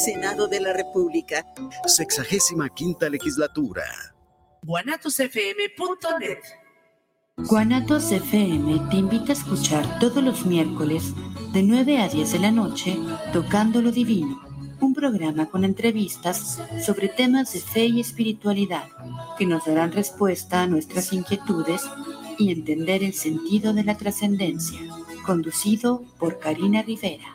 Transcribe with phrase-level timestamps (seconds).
[0.00, 1.44] Senado de la República.
[1.84, 3.84] Sexagésima quinta legislatura.
[4.62, 6.38] guanatosfm.net
[7.36, 11.12] Guanatos FM te invita a escuchar todos los miércoles
[11.52, 12.96] de 9 a 10 de la noche
[13.34, 14.40] Tocando lo Divino,
[14.80, 18.88] un programa con entrevistas sobre temas de fe y espiritualidad
[19.36, 21.82] que nos darán respuesta a nuestras inquietudes
[22.38, 24.80] y entender el sentido de la trascendencia,
[25.26, 27.34] conducido por Karina Rivera.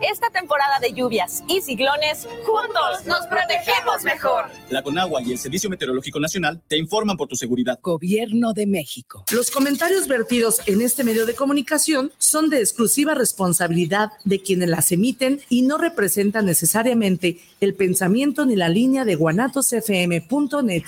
[0.00, 4.44] Esta temporada de lluvias y ciclones, juntos nos protegemos mejor.
[4.70, 7.80] La Conagua y el Servicio Meteorológico Nacional te informan por tu seguridad.
[7.82, 9.24] Gobierno de México.
[9.32, 14.92] Los comentarios vertidos en este medio de comunicación son de exclusiva responsabilidad de quienes las
[14.92, 20.84] emiten y no representan necesariamente el pensamiento ni la línea de guanatosfm.net.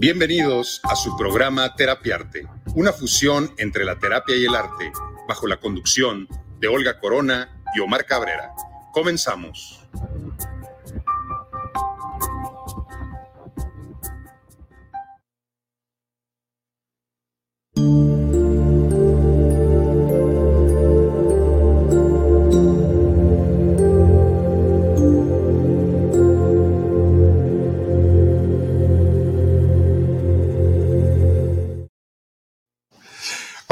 [0.00, 4.92] Bienvenidos a su programa Terapiarte, una fusión entre la terapia y el arte,
[5.28, 8.52] bajo la conducción de Olga Corona y Omar Cabrera.
[8.92, 9.80] Comenzamos.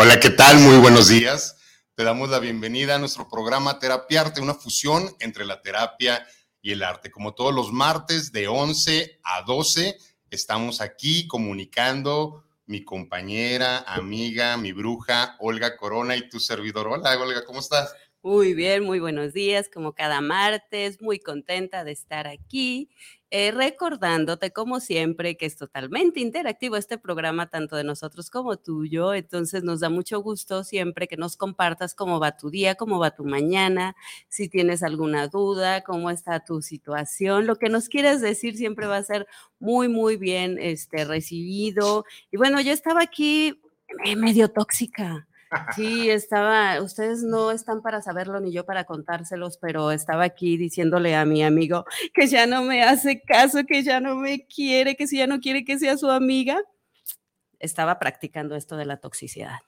[0.08, 0.58] Hola, ¿qué tal?
[0.60, 1.58] Muy buenos días.
[1.94, 6.26] Te damos la bienvenida a nuestro programa Terapiarte, una fusión entre la terapia
[6.62, 7.10] y el arte.
[7.10, 9.98] Como todos los martes de 11 a 12,
[10.30, 16.86] estamos aquí comunicando mi compañera, amiga, mi bruja, Olga Corona y tu servidor.
[16.86, 17.94] Hola, Olga, ¿cómo estás?
[18.22, 22.88] Muy bien, muy buenos días, como cada martes, muy contenta de estar aquí,
[23.30, 29.12] eh, recordándote como siempre que es totalmente interactivo este programa, tanto de nosotros como tuyo,
[29.12, 33.10] entonces nos da mucho gusto siempre que nos compartas cómo va tu día, cómo va
[33.10, 33.94] tu mañana,
[34.28, 38.96] si tienes alguna duda, cómo está tu situación, lo que nos quieres decir siempre va
[38.96, 39.26] a ser
[39.58, 42.06] muy, muy bien este, recibido.
[42.30, 43.60] Y bueno, yo estaba aquí
[44.04, 45.27] eh, medio tóxica.
[45.74, 51.16] Sí, estaba, ustedes no están para saberlo ni yo para contárselos, pero estaba aquí diciéndole
[51.16, 55.06] a mi amigo que ya no me hace caso, que ya no me quiere, que
[55.06, 56.60] si ya no quiere que sea su amiga.
[57.58, 59.58] Estaba practicando esto de la toxicidad.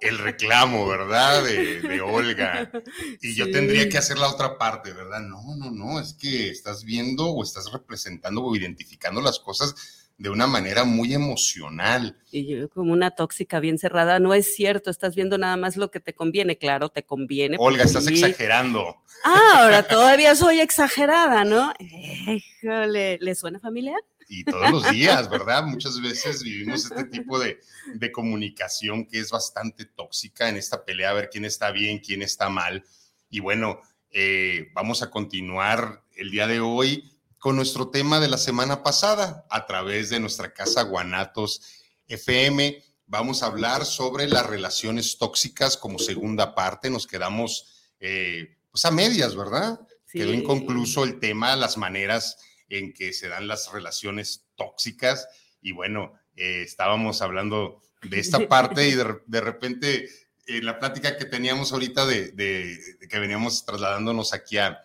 [0.00, 1.42] El reclamo, ¿verdad?
[1.42, 2.70] De, de Olga.
[3.22, 5.20] Y yo tendría que hacer la otra parte, ¿verdad?
[5.20, 10.30] No, no, no, es que estás viendo o estás representando o identificando las cosas de
[10.30, 12.16] una manera muy emocional.
[12.30, 15.90] Y yo como una tóxica bien cerrada, no es cierto, estás viendo nada más lo
[15.90, 17.56] que te conviene, claro, te conviene.
[17.58, 18.14] Olga, pues estás sí.
[18.14, 19.02] exagerando.
[19.24, 21.72] Ah, ahora todavía soy exagerada, ¿no?
[21.80, 24.00] Híjole, ¿le suena familiar?
[24.28, 25.64] Y todos los días, ¿verdad?
[25.64, 27.58] Muchas veces vivimos este tipo de,
[27.94, 32.22] de comunicación que es bastante tóxica en esta pelea, a ver quién está bien, quién
[32.22, 32.84] está mal.
[33.28, 37.10] Y bueno, eh, vamos a continuar el día de hoy
[37.44, 41.60] con nuestro tema de la semana pasada a través de nuestra casa Guanatos
[42.06, 42.82] FM.
[43.04, 46.88] Vamos a hablar sobre las relaciones tóxicas como segunda parte.
[46.88, 49.78] Nos quedamos eh, pues a medias, ¿verdad?
[50.10, 52.38] Quedó inconcluso el tema, las maneras
[52.70, 55.28] en que se dan las relaciones tóxicas.
[55.60, 60.08] Y bueno, eh, estábamos hablando de esta parte y de, de repente
[60.46, 64.80] en la plática que teníamos ahorita de, de- de que veníamos trasladándonos aquí a,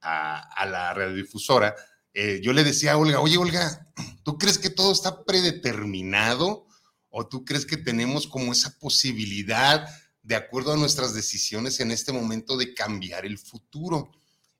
[0.00, 1.74] a- a la radiodifusora,
[2.14, 3.92] eh, yo le decía a Olga, oye Olga,
[4.22, 6.66] ¿tú crees que todo está predeterminado
[7.10, 9.86] o tú crees que tenemos como esa posibilidad
[10.22, 14.12] de acuerdo a nuestras decisiones en este momento de cambiar el futuro?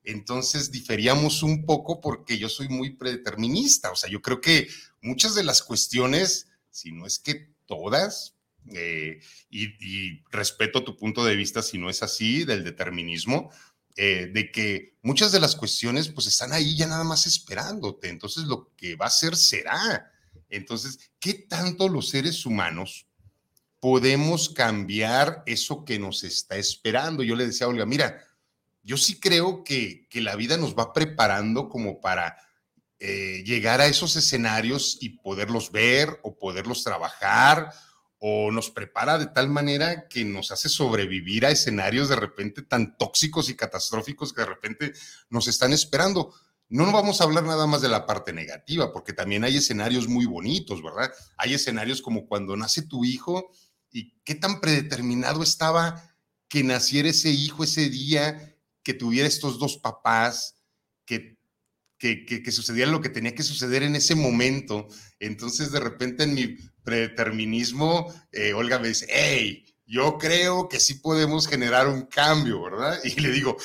[0.03, 4.67] Entonces diferíamos un poco porque yo soy muy predeterminista, o sea, yo creo que
[5.01, 8.35] muchas de las cuestiones, si no es que todas,
[8.73, 9.19] eh,
[9.49, 13.49] y, y respeto tu punto de vista si no es así, del determinismo,
[13.97, 18.43] eh, de que muchas de las cuestiones pues están ahí ya nada más esperándote, entonces
[18.43, 20.11] lo que va a ser será.
[20.49, 23.07] Entonces, ¿qué tanto los seres humanos
[23.79, 27.23] podemos cambiar eso que nos está esperando?
[27.23, 28.21] Yo le decía a Olga, mira,
[28.83, 32.37] yo sí creo que, que la vida nos va preparando como para
[32.99, 37.71] eh, llegar a esos escenarios y poderlos ver o poderlos trabajar
[38.27, 42.97] o nos prepara de tal manera que nos hace sobrevivir a escenarios de repente tan
[42.97, 44.93] tóxicos y catastróficos que de repente
[45.29, 46.33] nos están esperando.
[46.67, 50.25] No vamos a hablar nada más de la parte negativa, porque también hay escenarios muy
[50.25, 51.11] bonitos, ¿verdad?
[51.37, 53.51] Hay escenarios como cuando nace tu hijo
[53.91, 56.15] y qué tan predeterminado estaba
[56.47, 60.57] que naciera ese hijo ese día, que tuviera estos dos papás,
[61.05, 61.37] que,
[61.99, 64.87] que, que, sucediera lo que tenía que suceder en ese momento.
[65.19, 70.95] Entonces, de repente, en mi predeterminismo, eh, Olga me dice, hey, yo creo que sí
[70.95, 72.99] podemos generar un cambio, ¿verdad?
[73.03, 73.57] Y le digo,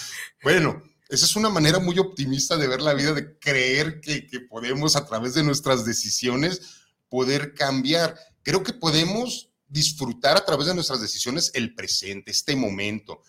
[0.43, 4.41] bueno, esa es una manera muy optimista de ver la vida, de creer que, que
[4.41, 8.19] podemos a través de nuestras decisiones poder cambiar.
[8.43, 13.23] Creo que podemos disfrutar a través de nuestras decisiones el presente, este momento.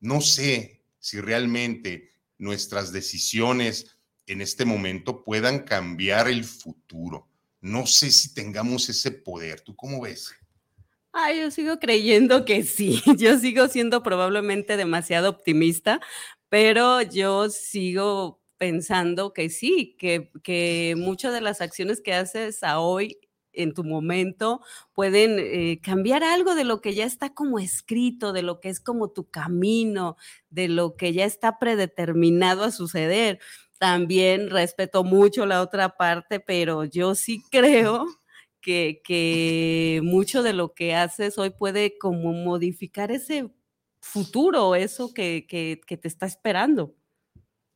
[0.00, 3.96] No sé si realmente nuestras decisiones
[4.26, 7.28] en este momento puedan cambiar el futuro
[7.66, 9.60] no sé si tengamos ese poder.
[9.60, 10.32] ¿Tú cómo ves?
[11.12, 13.02] Ay, yo sigo creyendo que sí.
[13.18, 16.00] Yo sigo siendo probablemente demasiado optimista,
[16.48, 22.78] pero yo sigo pensando que sí, que, que muchas de las acciones que haces a
[22.78, 23.18] hoy
[23.52, 24.60] en tu momento
[24.92, 28.78] pueden eh, cambiar algo de lo que ya está como escrito, de lo que es
[28.78, 30.16] como tu camino,
[30.50, 33.40] de lo que ya está predeterminado a suceder
[33.78, 38.06] también respeto mucho la otra parte, pero yo sí creo
[38.60, 43.50] que, que mucho de lo que haces hoy puede como modificar ese
[44.00, 46.94] futuro, eso que, que, que te está esperando.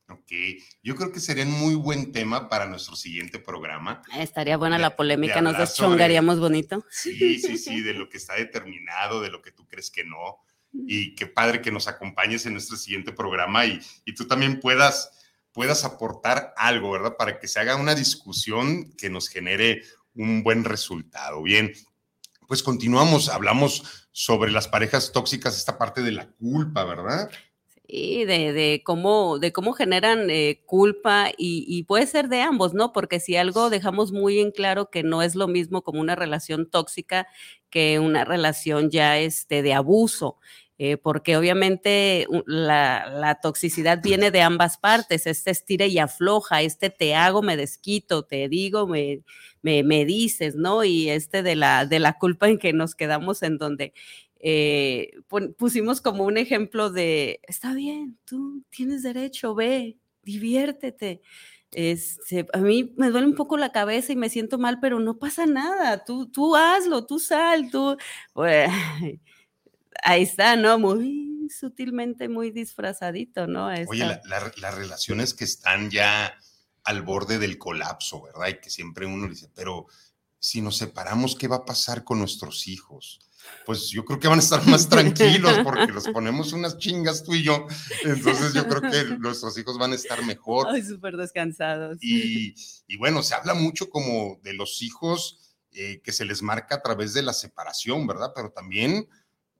[0.09, 0.31] Ok,
[0.83, 4.01] yo creo que sería un muy buen tema para nuestro siguiente programa.
[4.17, 6.85] Estaría buena la polémica, nos deschongaríamos bonito.
[6.89, 10.39] Sí, sí, sí, de lo que está determinado, de lo que tú crees que no.
[10.73, 15.20] Y qué padre que nos acompañes en nuestro siguiente programa y, y tú también puedas
[15.53, 17.15] puedas aportar algo, ¿verdad?
[17.17, 19.83] Para que se haga una discusión que nos genere
[20.13, 21.41] un buen resultado.
[21.43, 21.73] Bien,
[22.47, 27.29] pues continuamos, hablamos sobre las parejas tóxicas, esta parte de la culpa, ¿verdad?
[27.87, 32.93] Sí, de, cómo, de cómo generan eh, culpa y, y, puede ser de ambos, ¿no?
[32.93, 36.69] Porque si algo dejamos muy en claro que no es lo mismo como una relación
[36.69, 37.27] tóxica
[37.69, 40.37] que una relación ya este, de abuso.
[40.83, 47.13] Eh, porque obviamente la, toxicidad viene de ambas partes, este estira y afloja, este te
[47.13, 49.21] hago, me desquito, te digo, me,
[49.61, 50.83] me, dices, ¿no?
[50.83, 53.93] Y este de la, de la culpa en que nos quedamos en donde
[54.39, 55.11] eh,
[55.55, 61.21] pusimos como un ejemplo de, está bien, tú tienes derecho, ve, diviértete.
[61.69, 65.19] Este, a mí me duele un poco la cabeza y me siento mal, pero no
[65.19, 67.97] pasa nada, tú, tú hazlo, tú sal, tú...
[70.03, 70.79] ahí está, ¿no?
[70.79, 73.67] Muy sutilmente, muy disfrazadito, ¿no?
[73.87, 76.33] Oye, las relaciones que están ya
[76.83, 78.47] al borde del colapso, ¿verdad?
[78.47, 79.87] Y que siempre uno dice, pero
[80.39, 83.19] si nos separamos, ¿qué va a pasar con nuestros hijos?
[83.65, 87.33] Pues yo creo que van a estar más tranquilos porque los ponemos unas chingas tú
[87.33, 87.67] y yo.
[88.03, 90.67] Entonces yo creo que nuestros hijos van a estar mejor.
[90.69, 91.97] Ay, súper descansados.
[92.01, 92.55] Y,
[92.87, 96.81] y, bueno, se habla mucho como de los hijos eh, que se les marca a
[96.81, 98.31] través de la separación, ¿verdad?
[98.35, 99.07] Pero también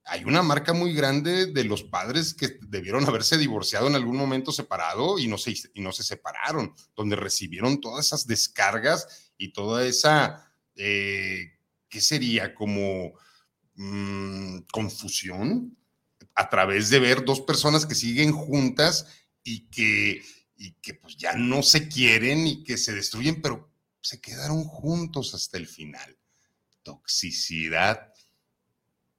[0.05, 4.51] hay una marca muy grande de los padres que debieron haberse divorciado en algún momento
[4.51, 9.85] separado y no se, y no se separaron, donde recibieron todas esas descargas y toda
[9.85, 12.55] esa, eh, ¿qué sería?
[12.55, 13.13] Como
[13.75, 15.77] mm, confusión
[16.35, 19.07] a través de ver dos personas que siguen juntas
[19.43, 20.21] y que,
[20.55, 23.71] y que pues ya no se quieren y que se destruyen, pero
[24.01, 26.17] se quedaron juntos hasta el final.
[26.83, 28.10] Toxicidad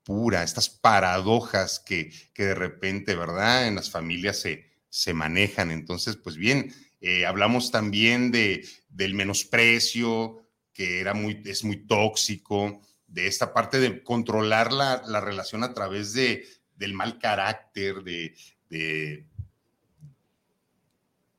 [0.04, 3.66] pura, estas paradojas que, que de repente, ¿verdad?
[3.66, 5.71] En las familias se, se manejan.
[5.71, 10.38] Entonces, pues bien, eh, hablamos también de, del menosprecio,
[10.73, 15.75] que era muy, es muy tóxico, de esta parte de controlar la, la relación a
[15.75, 18.35] través de, del mal carácter, de,
[18.71, 19.26] de,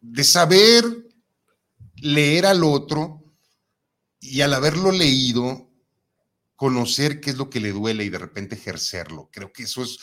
[0.01, 0.83] de saber
[1.95, 3.23] leer al otro
[4.19, 5.69] y al haberlo leído,
[6.63, 9.29] conocer qué es lo que le duele y de repente ejercerlo.
[9.33, 9.99] Creo que eso es,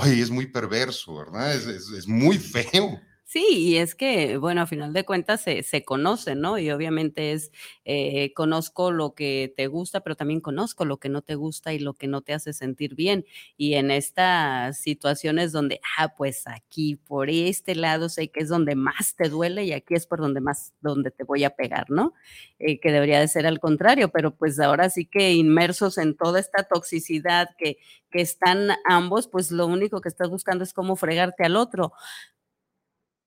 [0.00, 1.54] ay, es muy perverso, ¿verdad?
[1.54, 2.98] Es, es muy feo.
[3.34, 6.56] Sí, y es que, bueno, a final de cuentas se, se conoce, ¿no?
[6.56, 7.50] Y obviamente es,
[7.84, 11.80] eh, conozco lo que te gusta, pero también conozco lo que no te gusta y
[11.80, 13.24] lo que no te hace sentir bien.
[13.56, 18.76] Y en estas situaciones donde, ah, pues aquí por este lado sé que es donde
[18.76, 22.12] más te duele y aquí es por donde más, donde te voy a pegar, ¿no?
[22.60, 26.38] Eh, que debería de ser al contrario, pero pues ahora sí que inmersos en toda
[26.38, 27.78] esta toxicidad que,
[28.12, 31.92] que están ambos, pues lo único que estás buscando es cómo fregarte al otro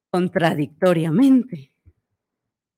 [0.10, 1.74] contradictoriamente.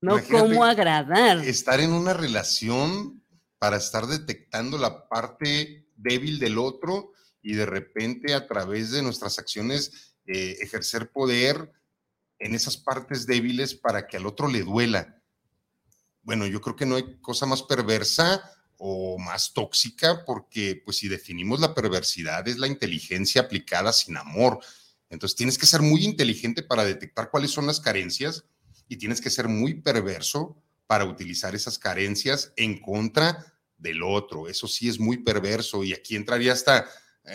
[0.01, 1.39] No cómo agradar.
[1.39, 3.21] Estar en una relación
[3.57, 9.37] para estar detectando la parte débil del otro y de repente a través de nuestras
[9.37, 11.71] acciones eh, ejercer poder
[12.39, 15.21] en esas partes débiles para que al otro le duela.
[16.21, 18.41] Bueno, yo creo que no hay cosa más perversa
[18.77, 24.59] o más tóxica porque pues si definimos la perversidad es la inteligencia aplicada sin amor.
[25.09, 28.45] Entonces tienes que ser muy inteligente para detectar cuáles son las carencias
[28.87, 34.47] y tienes que ser muy perverso para utilizar esas carencias en contra del otro.
[34.47, 36.87] Eso sí es muy perverso y aquí entraría hasta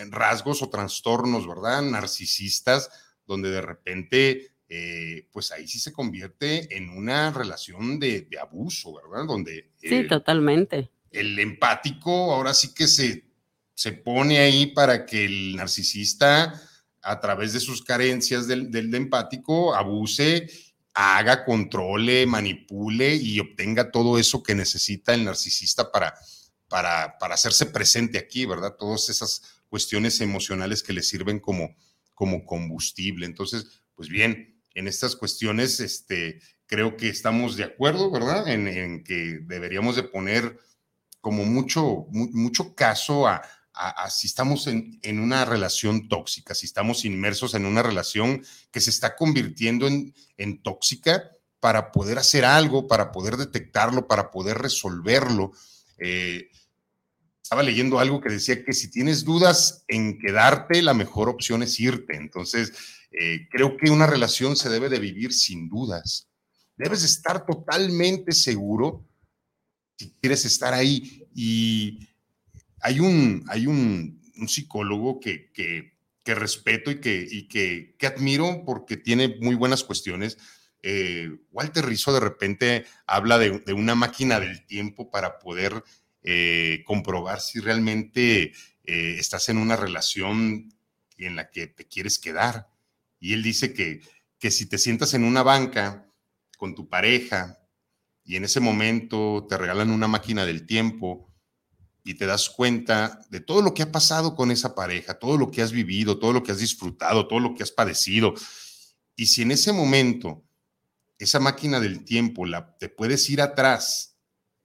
[0.09, 1.81] rasgos o trastornos, ¿verdad?
[1.81, 2.89] Narcisistas,
[3.25, 9.25] donde de repente, eh, pues ahí sí se convierte en una relación de, abuso, ¿verdad?
[9.25, 9.71] Donde...
[9.77, 10.89] Sí, totalmente.
[11.11, 13.23] El empático ahora sí que se,
[13.73, 16.61] se pone ahí para que el narcisista,
[17.05, 20.47] a través de sus carencias del, del empático, abuse
[20.95, 26.15] haga, controle, manipule y obtenga todo eso que necesita el narcisista para,
[26.69, 28.75] para, para hacerse presente aquí, ¿verdad?
[28.79, 31.75] Todas esas cuestiones emocionales que le sirven como,
[32.13, 33.25] como combustible.
[33.25, 38.47] Entonces, pues bien, en estas cuestiones, este, creo que estamos de acuerdo, ¿verdad?
[38.47, 40.57] En, que deberíamos de poner
[41.19, 43.41] como mucho, mucho caso a,
[44.09, 48.89] si estamos en, en, una relación tóxica, si estamos inmersos en una relación que se
[48.89, 55.51] está convirtiendo en, en tóxica para poder hacer algo, para poder detectarlo, para poder resolverlo.
[55.97, 56.49] Eh,
[57.41, 61.79] estaba leyendo algo que decía que si tienes dudas en quedarte, la mejor opción es
[61.79, 62.17] irte.
[62.17, 62.71] Entonces,
[63.11, 66.27] eh, creo que una relación se debe de vivir sin dudas.
[66.77, 69.03] Debes estar totalmente seguro
[69.97, 71.27] si quieres estar ahí.
[71.33, 72.07] Y
[72.85, 79.37] hay un, hay un, psicólogo que, que, respeto y, que, y que, admiro porque tiene
[79.41, 80.37] muy buenas cuestiones.
[80.83, 85.83] Eh, Walter Rizzo de repente habla de, una máquina del tiempo para poder
[86.21, 90.71] eh, comprobar si realmente eh, estás en una relación
[91.17, 92.67] en la que te quieres quedar.
[93.19, 94.01] Y él dice que,
[94.37, 96.07] que si te sientas en una banca
[96.55, 97.57] con tu pareja
[98.23, 101.34] y en ese momento te regalan una máquina del tiempo,
[102.07, 105.49] y te das cuenta de todo lo que ha pasado con esa pareja, todo lo
[105.49, 108.35] que has vivido, todo lo que has disfrutado, todo lo que has padecido.
[109.15, 110.45] Y si en ese momento
[111.17, 114.17] esa máquina del tiempo la, te puedes ir atrás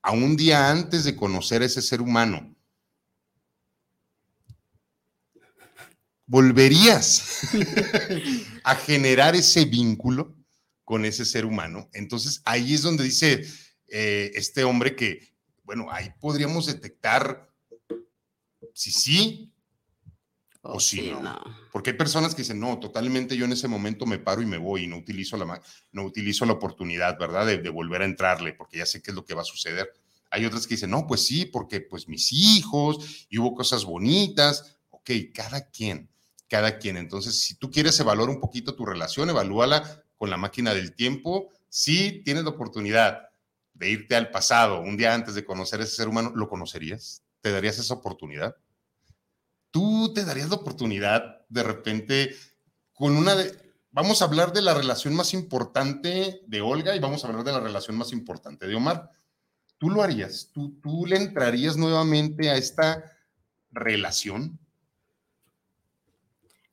[0.02, 2.54] a un día antes de conocer a ese ser humano,
[6.26, 7.48] volverías
[8.64, 10.36] a generar ese vínculo
[10.84, 11.88] con ese ser humano.
[11.94, 13.46] Entonces ahí es donde dice
[13.88, 15.29] eh, este hombre que
[15.70, 17.48] bueno, ahí podríamos detectar
[18.74, 19.52] si sí
[20.62, 21.40] o, si no.
[21.70, 24.58] Porque hay personas que dicen, no, totalmente yo en ese momento me paro y me
[24.58, 25.62] voy y no utilizo la,
[25.92, 27.46] no utilizo la oportunidad, ¿verdad?
[27.46, 29.92] De, volver a entrarle, porque ya sé qué es lo que va a suceder.
[30.32, 34.76] Hay otras que dicen, no, pues sí, porque pues mis hijos y hubo cosas bonitas.
[34.88, 36.10] Ok, cada quien,
[36.48, 36.96] cada quien.
[36.96, 41.48] Entonces, si tú quieres evaluar un poquito tu relación, evalúala con la máquina del tiempo.
[41.68, 43.29] Sí, tienes la oportunidad
[43.80, 47.24] de irte al pasado un día antes de conocer a ese ser humano, ¿lo conocerías?
[47.40, 48.54] ¿Te darías esa oportunidad?
[49.70, 52.36] ¿Tú te darías la oportunidad de repente
[52.92, 53.58] con una de...
[53.90, 57.52] Vamos a hablar de la relación más importante de Olga y vamos a hablar de
[57.52, 59.10] la relación más importante de Omar.
[59.78, 60.50] ¿Tú lo harías?
[60.52, 63.02] ¿Tú, tú le entrarías nuevamente a esta
[63.70, 64.58] relación?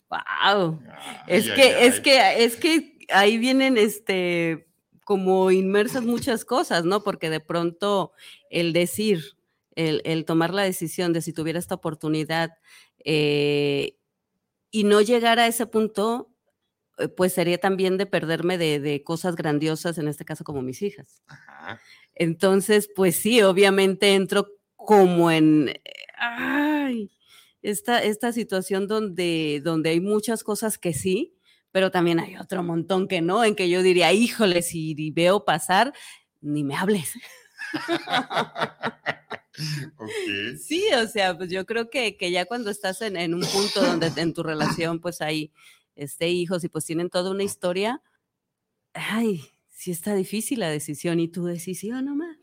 [0.09, 0.81] Wow.
[1.25, 4.66] es que, es que, es que ahí vienen este
[5.07, 7.01] como inmersas muchas cosas, ¿no?
[7.01, 8.11] Porque de pronto
[8.49, 9.37] el decir,
[9.73, 12.57] el, tomar la decisión de si tuviera esta oportunidad
[13.05, 13.95] eh,
[14.69, 16.29] y no llegar a ese punto,
[16.97, 21.23] eh, pues sería también de perderme de, cosas grandiosas, en este caso como mis hijas.
[22.13, 25.73] Entonces, pues sí, obviamente entro como en,
[26.17, 27.11] ay,
[27.61, 31.36] esta, esta situación donde, donde hay muchas cosas que sí,
[31.71, 35.93] pero también hay otro montón que no, en que yo diría, híjole, si veo pasar,
[36.41, 37.13] ni me hables.
[40.61, 44.11] Sí, o sea, pues yo creo que, que ya cuando estás en, un punto donde
[44.17, 45.51] en tu relación pues hay
[45.95, 48.01] este, hijos y pues tienen toda una historia,
[48.93, 52.37] ay, sí está difícil la decisión y tu decisión nomás.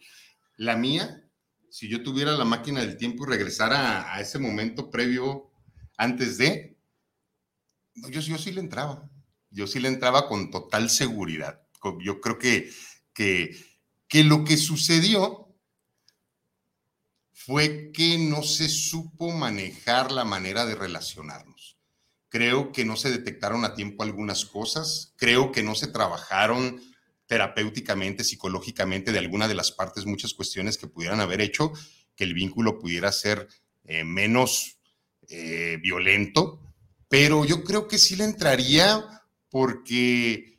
[0.57, 1.25] La mía,
[1.71, 5.53] si yo tuviera la máquina del tiempo y regresara a, ese momento previo
[5.97, 6.77] antes de,
[7.95, 9.09] yo, yo sí le entraba
[9.55, 11.63] yo sí le entraba con total seguridad.
[12.01, 12.71] Yo creo que,
[13.13, 13.57] que,
[14.09, 15.55] que lo que sucedió
[17.33, 21.79] fue que no se supo manejar la manera de relacionarnos.
[22.29, 26.83] Creo que no se detectaron a tiempo algunas cosas, creo que no se trabajaron
[27.27, 31.73] terapéuticamente, psicológicamente de alguna de las partes, muchas cuestiones que pudieran haber hecho
[32.17, 33.49] que el vínculo pudiera ser
[33.85, 34.79] eh, menos
[35.29, 36.61] eh, violento,
[37.09, 39.24] pero yo creo que sí le entraría
[39.55, 40.59] porque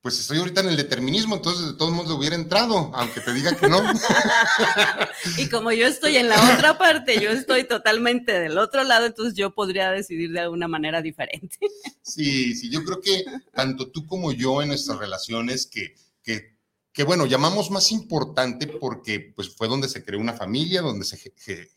[0.00, 3.56] pues estoy ahorita en el determinismo, entonces de todos modos hubiera entrado, aunque te diga
[3.56, 3.80] que no.
[5.38, 9.34] y como yo estoy en la otra parte, yo estoy totalmente del otro lado, entonces
[9.34, 11.58] yo podría decidir de alguna manera diferente.
[12.02, 13.24] sí, sí, yo creo que
[13.54, 16.56] tanto tú como yo en nuestras relaciones, que, que,
[16.92, 21.20] que bueno, llamamos más importante porque pues fue donde se creó una familia, donde se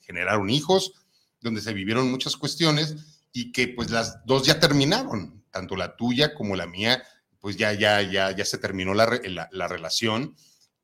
[0.02, 0.94] generaron hijos,
[1.40, 2.96] donde se vivieron muchas cuestiones
[3.32, 7.04] y que pues las dos ya terminaron, tanto la tuya como la mía
[7.40, 10.36] pues ya, ya, ya, ya se terminó la, relación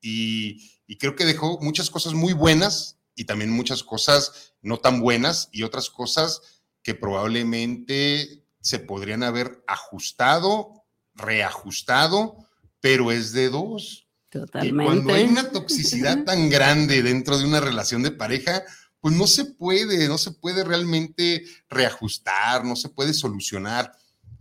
[0.02, 5.50] y, creo que dejó muchas cosas muy buenas y también muchas cosas no tan buenas
[5.52, 12.38] y otras cosas que probablemente se podrían haber ajustado, reajustado,
[12.80, 14.08] pero es de dos.
[14.30, 14.84] Totalmente.
[14.84, 18.64] Y cuando hay una toxicidad tan grande dentro de una relación de pareja,
[19.00, 23.92] pues no se puede, no se puede realmente reajustar, no se puede solucionar.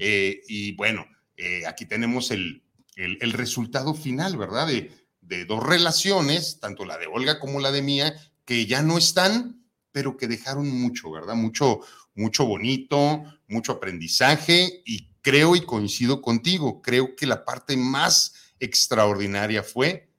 [0.04, 1.06] Eh, y bueno,
[1.36, 2.60] eh, aquí tenemos el,
[2.96, 4.66] resultado final, ¿verdad?
[4.66, 8.12] De, dos relaciones, tanto la de Olga como la de Mía,
[8.44, 11.36] que ya no están, pero que dejaron mucho, ¿verdad?
[11.36, 11.80] Mucho,
[12.16, 19.62] mucho bonito, mucho aprendizaje y creo y coincido contigo, creo que la parte más extraordinaria
[19.62, 20.10] fue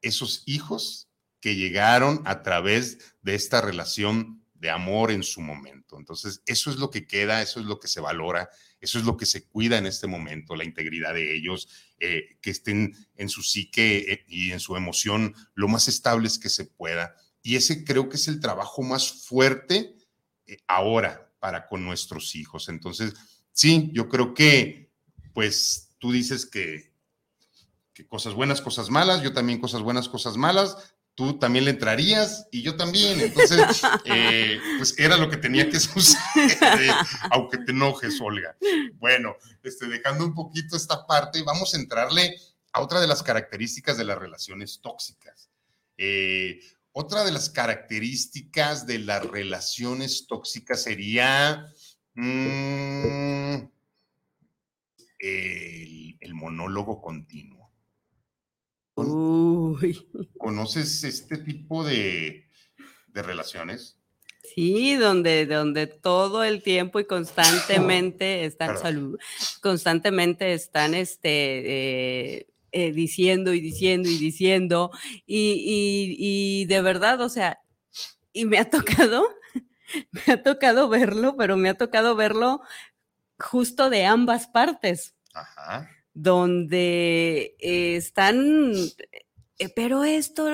[0.00, 5.98] esos hijos que llegaron a través de esta relación de amor en su momento.
[5.98, 8.48] Entonces, eso es lo que queda, eso es lo que se valora
[8.82, 11.68] eso es lo que se cuida en este momento, la integridad de ellos,
[12.00, 16.50] eh, que estén en su psique eh, y en su emoción lo más estables que
[16.50, 17.14] se pueda.
[17.42, 19.94] Y ese creo que es el trabajo más fuerte
[20.46, 22.68] eh, ahora para con nuestros hijos.
[22.68, 23.14] Entonces,
[23.52, 24.90] sí, yo creo que,
[25.32, 26.92] pues tú dices que,
[27.94, 30.76] que cosas buenas, cosas malas, yo también cosas buenas, cosas malas,
[31.14, 33.20] tú también le entrarías y yo también.
[33.20, 36.94] Entonces, eh, pues era lo que tenía que suceder,
[37.30, 38.56] aunque te enojes, Olga.
[38.94, 42.36] Bueno, este, dejando un poquito esta parte, vamos a entrarle
[42.72, 45.50] a otra de las características de las relaciones tóxicas.
[45.98, 46.60] Eh,
[46.92, 51.66] otra de las características de las relaciones tóxicas sería
[52.14, 53.56] mm,
[55.20, 57.61] el monólogo continuo.
[58.94, 60.06] Uy.
[60.38, 62.48] ¿Conoces este tipo de,
[63.14, 63.98] relaciones?
[64.54, 69.18] Sí, donde, donde todo el tiempo y constantemente están salud,
[69.62, 71.28] constantemente están este,
[72.38, 74.90] eh, eh, diciendo y diciendo y diciendo.
[75.26, 77.60] Y, y, de verdad, o sea,
[78.32, 79.26] y me ha tocado,
[80.26, 82.60] me ha tocado verlo, pero me ha tocado verlo
[83.38, 85.14] justo de ambas partes.
[85.32, 88.74] Ajá donde están,
[89.58, 90.48] eh, pero esto,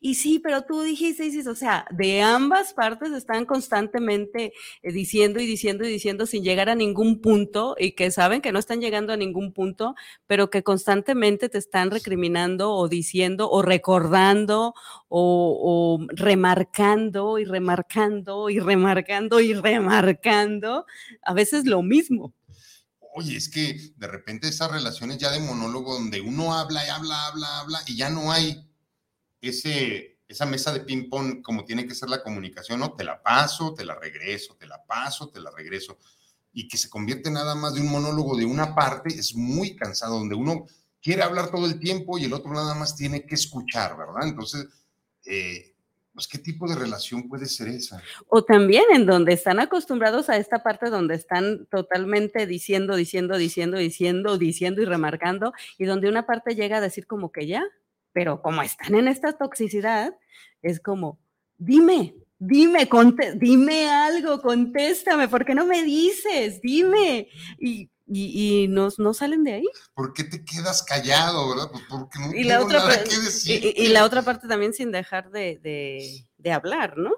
[0.00, 4.52] y sí, pero tú dijiste, o sea, de ambas partes están constantemente
[4.82, 8.50] eh, diciendo y diciendo y diciendo sin llegar a ningún punto y que saben que
[8.52, 9.94] no están llegando a ningún punto,
[10.26, 14.74] pero que constantemente te están recriminando o diciendo o recordando
[15.08, 20.86] o remarcando y remarcando y remarcando y remarcando,
[21.22, 22.34] a veces lo mismo
[23.14, 27.26] oye, es que de repente esas relaciones ya de monólogo donde uno habla y habla,
[27.26, 28.68] habla, habla y ya no hay
[29.40, 32.94] ese, esa mesa de ping-pong como tiene que ser la comunicación, ¿no?
[32.94, 35.98] Te la paso, te la regreso, te la paso, te la regreso.
[36.52, 40.18] Y que se convierte nada más de un monólogo de una parte es muy cansado,
[40.18, 40.66] donde uno
[41.00, 44.28] quiere hablar todo el tiempo y el otro nada más tiene que escuchar, ¿verdad?
[44.28, 44.68] Entonces,
[45.24, 45.71] eh,
[46.14, 48.02] pues, ¿qué tipo de relación puede ser esa?
[48.28, 53.78] O también en donde están acostumbrados a esta parte donde están totalmente diciendo, diciendo, diciendo,
[53.78, 57.64] diciendo, diciendo y remarcando, y donde una parte llega a decir como que ya,
[58.12, 60.14] pero como están en esta toxicidad,
[60.60, 61.18] es como,
[61.56, 62.88] dime, dime,
[63.36, 66.60] dime algo, contéstame, ¿por qué no me dices?
[66.60, 67.28] Dime.
[67.58, 69.66] Y y, y no, salen de ahí.
[69.94, 71.70] ¿Por qué te quedas callado, verdad?
[71.70, 73.72] Pues porque no y la otra nada que decir.
[73.76, 77.12] Y, la otra parte también sin dejar de, hablar, ¿no?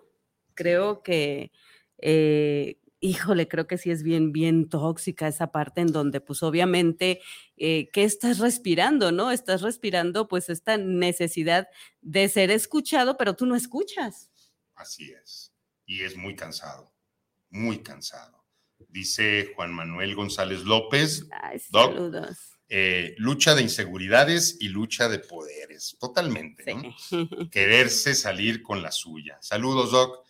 [0.54, 1.50] Creo que,
[1.98, 7.20] eh, híjole, creo que sí es bien, bien tóxica esa parte en donde, pues obviamente,
[7.56, 9.30] eh, ¿qué estás respirando, no?
[9.32, 11.68] Estás respirando, pues, esta necesidad
[12.02, 14.30] de ser escuchado, pero tú no escuchas.
[14.74, 15.52] Así es.
[15.86, 16.92] Y es muy cansado,
[17.50, 18.33] muy cansado
[18.94, 21.26] dice Juan Manuel González López.
[21.70, 22.38] saludos.
[22.68, 26.74] Eh, lucha de inseguridades y lucha de poderes, totalmente.
[27.50, 29.36] Quererse salir con la suya.
[29.42, 30.24] Saludos, Doc.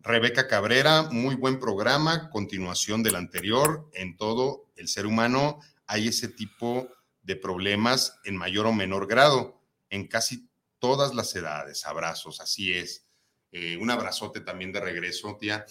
[0.00, 3.88] Rebeca Cabrera, muy buen programa, continuación del anterior.
[3.94, 6.88] En todo el ser humano hay ese tipo
[7.22, 10.48] de problemas en mayor o menor grado, en casi
[10.80, 11.86] todas las edades.
[11.86, 13.06] Abrazos, así es.
[13.52, 15.64] Eh, un abrazote también de regreso, tía.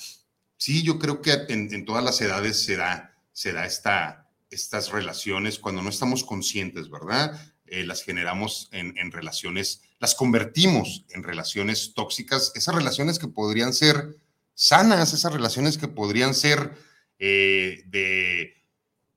[0.59, 5.89] Sí, yo creo que en, todas las edades se da, esta, estas relaciones cuando no
[5.89, 7.39] estamos conscientes, ¿verdad?
[7.65, 14.17] Eh, las generamos en, relaciones, las convertimos en relaciones tóxicas, esas relaciones que podrían ser
[14.53, 16.73] sanas, esas relaciones que podrían ser
[17.19, 18.61] eh, de,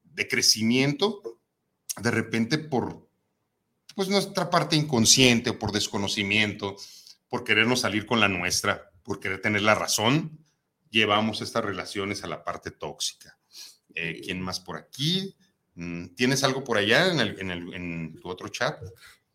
[0.04, 1.40] de, crecimiento,
[2.00, 3.08] de repente por
[3.96, 6.76] pues nuestra parte inconsciente por desconocimiento,
[7.28, 10.41] por querernos salir con la nuestra, por querer tener la razón,
[10.92, 13.38] llevamos estas relaciones a la parte tóxica.
[13.94, 15.34] Eh, ¿Quién más por aquí?
[15.74, 18.78] Mm, ¿Tienes algo por allá en, el, en, el, en tu otro chat?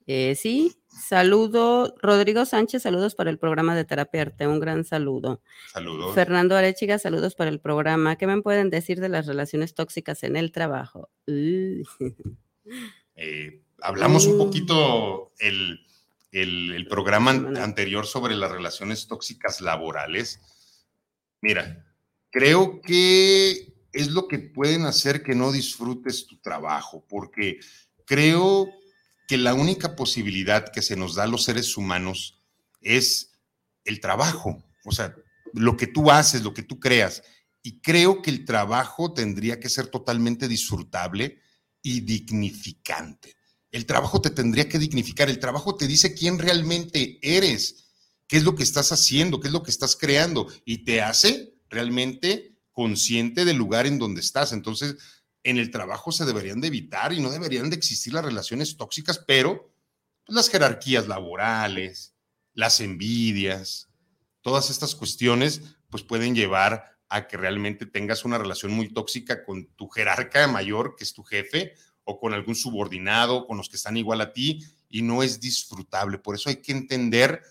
[0.05, 1.95] Eh, sí, saludo.
[2.01, 5.41] Rodrigo Sánchez, saludos para el programa de Terapia Arte, un gran saludo.
[5.73, 6.15] Saludos.
[6.15, 8.15] Fernando Arechiga, saludos para el programa.
[8.17, 11.09] ¿Qué me pueden decir de las relaciones tóxicas en el trabajo?
[13.19, 14.37] Eh, hablamos un uh.
[14.45, 15.79] poquito el,
[16.33, 20.39] el, el programa anterior sobre las relaciones tóxicas laborales.
[21.41, 21.85] Mira,
[22.31, 27.59] creo que es lo que pueden hacer que no disfrutes tu trabajo, porque
[28.05, 28.69] creo
[29.27, 32.41] que la única posibilidad que se nos da a los seres humanos
[32.81, 33.31] es
[33.83, 35.15] el trabajo, o sea,
[35.53, 37.23] lo que tú haces, lo que tú creas.
[37.61, 41.41] Y creo que el trabajo tendría que ser totalmente disfrutable
[41.81, 43.35] y dignificante.
[43.71, 47.86] El trabajo te tendría que dignificar, el trabajo te dice quién realmente eres,
[48.27, 51.53] qué es lo que estás haciendo, qué es lo que estás creando y te hace
[51.69, 54.51] realmente consciente del lugar en donde estás.
[54.53, 54.97] Entonces,
[55.43, 59.23] en el trabajo se deberían de evitar y no deberían de existir las relaciones tóxicas,
[59.25, 59.73] pero
[60.25, 62.13] pues, las jerarquías laborales,
[62.53, 63.89] las envidias,
[64.41, 69.67] todas estas cuestiones, pues pueden llevar a que realmente tengas una relación muy tóxica con
[69.75, 73.97] tu jerarca mayor, que es tu jefe, o con algún subordinado, con los que están
[73.97, 76.17] igual a ti, y no es disfrutable.
[76.17, 77.41] Por eso hay que entender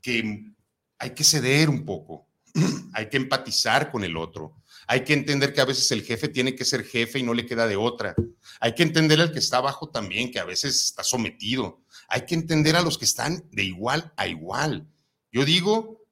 [0.00, 0.52] que
[0.98, 2.28] hay que ceder un poco,
[2.92, 6.56] hay que empatizar con el otro, hay que entender que a veces el jefe tiene
[6.56, 8.14] que ser jefe y no le queda de otra.
[8.58, 11.82] Hay que entender al que está abajo también, que a veces está sometido.
[12.08, 14.88] Hay que entender a los que están de igual a igual.
[15.30, 16.04] Yo digo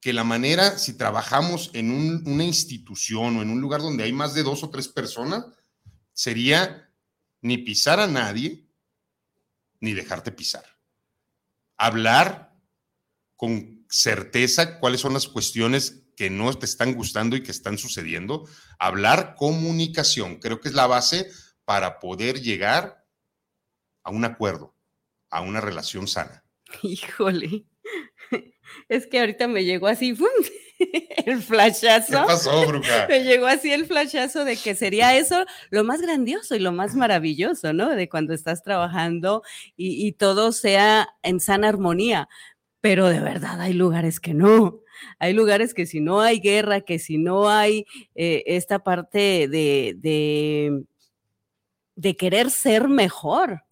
[0.00, 1.90] que la manera, si trabajamos en
[2.26, 5.44] una institución o en un lugar donde hay más de dos o tres personas,
[6.12, 6.90] sería
[7.42, 8.66] ni pisar a nadie,
[9.80, 10.64] ni dejarte pisar.
[11.76, 12.43] Hablar
[13.36, 18.48] con certeza cuáles son las cuestiones que no te están gustando y que están sucediendo.
[18.78, 21.30] Hablar comunicación, creo que es la base
[21.64, 23.04] para poder llegar
[24.02, 24.74] a un acuerdo,
[25.30, 26.44] a una relación sana.
[26.82, 27.66] Híjole,
[28.88, 30.16] es que ahorita me llegó así
[31.26, 32.20] el flashazo.
[32.20, 33.06] ¿Qué pasó, bruja?
[33.08, 36.94] Me llegó así el flashazo de que sería eso lo más grandioso y lo más
[36.94, 37.90] maravilloso, ¿no?
[37.90, 39.42] De cuando estás trabajando
[39.76, 42.28] y, y todo sea en sana armonía.
[42.84, 44.82] Pero de verdad hay lugares que no
[45.18, 50.84] hay lugares que si no hay guerra, que si no hay eh, esta parte de,
[51.96, 53.62] de, querer ser mejor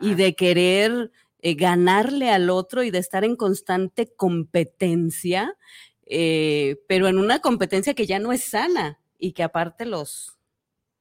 [0.00, 5.56] y de querer eh, ganarle al otro y de estar en constante competencia,
[6.04, 10.40] eh, pero en una competencia que ya no es sana y que aparte los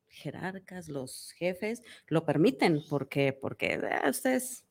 [0.07, 4.65] jerarcas, los jefes lo permiten porque, porque ustedes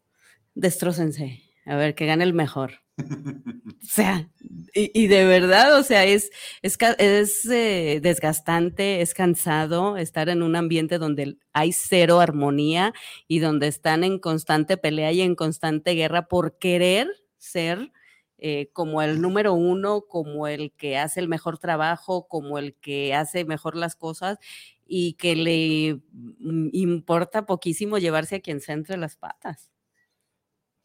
[0.55, 2.83] destrócense, a ver, que gane el mejor.
[3.83, 4.29] O sea,
[4.75, 10.99] y, de verdad, o sea, es, es, eh, desgastante, es cansado estar en un ambiente
[10.99, 12.93] donde hay cero armonía
[13.29, 17.93] y donde están en constante pelea y en constante guerra por querer ser
[18.39, 23.15] eh, como el número uno, como el que hace el mejor trabajo, como el que
[23.15, 24.39] hace mejor las cosas
[24.85, 29.71] y que le mm, importa poquísimo llevarse a quien se entre las patas.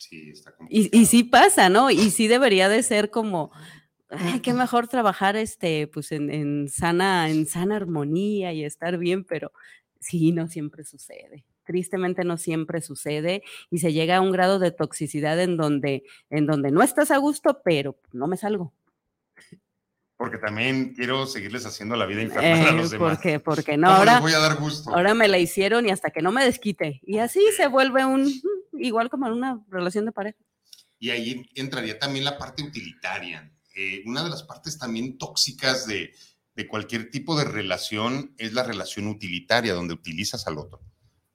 [0.01, 1.91] Sí, está y, y sí pasa, ¿no?
[1.91, 3.51] Y sí debería de ser como,
[4.09, 9.51] ay, qué mejor trabajar este, pues en, sana, en sana armonía y estar bien, pero
[9.99, 11.45] sí, no siempre sucede.
[11.65, 16.47] Tristemente no siempre sucede y se llega a un grado de toxicidad en donde, en
[16.47, 18.73] donde no estás a gusto, pero no me salgo
[20.21, 23.15] porque también quiero seguirles haciendo la vida infernal a los eh, demás.
[23.15, 24.91] Porque, porque no, ahora, voy a dar gusto?
[24.91, 27.01] ahora me la hicieron y hasta que no me desquite.
[27.01, 28.31] Y así se vuelve un,
[28.73, 30.37] igual como en una relación de pareja.
[30.99, 33.51] Y ahí entraría también la parte utilitaria.
[33.75, 36.13] Eh, una de las partes también tóxicas de,
[36.53, 40.81] de cualquier tipo de relación es la relación utilitaria, donde utilizas al otro,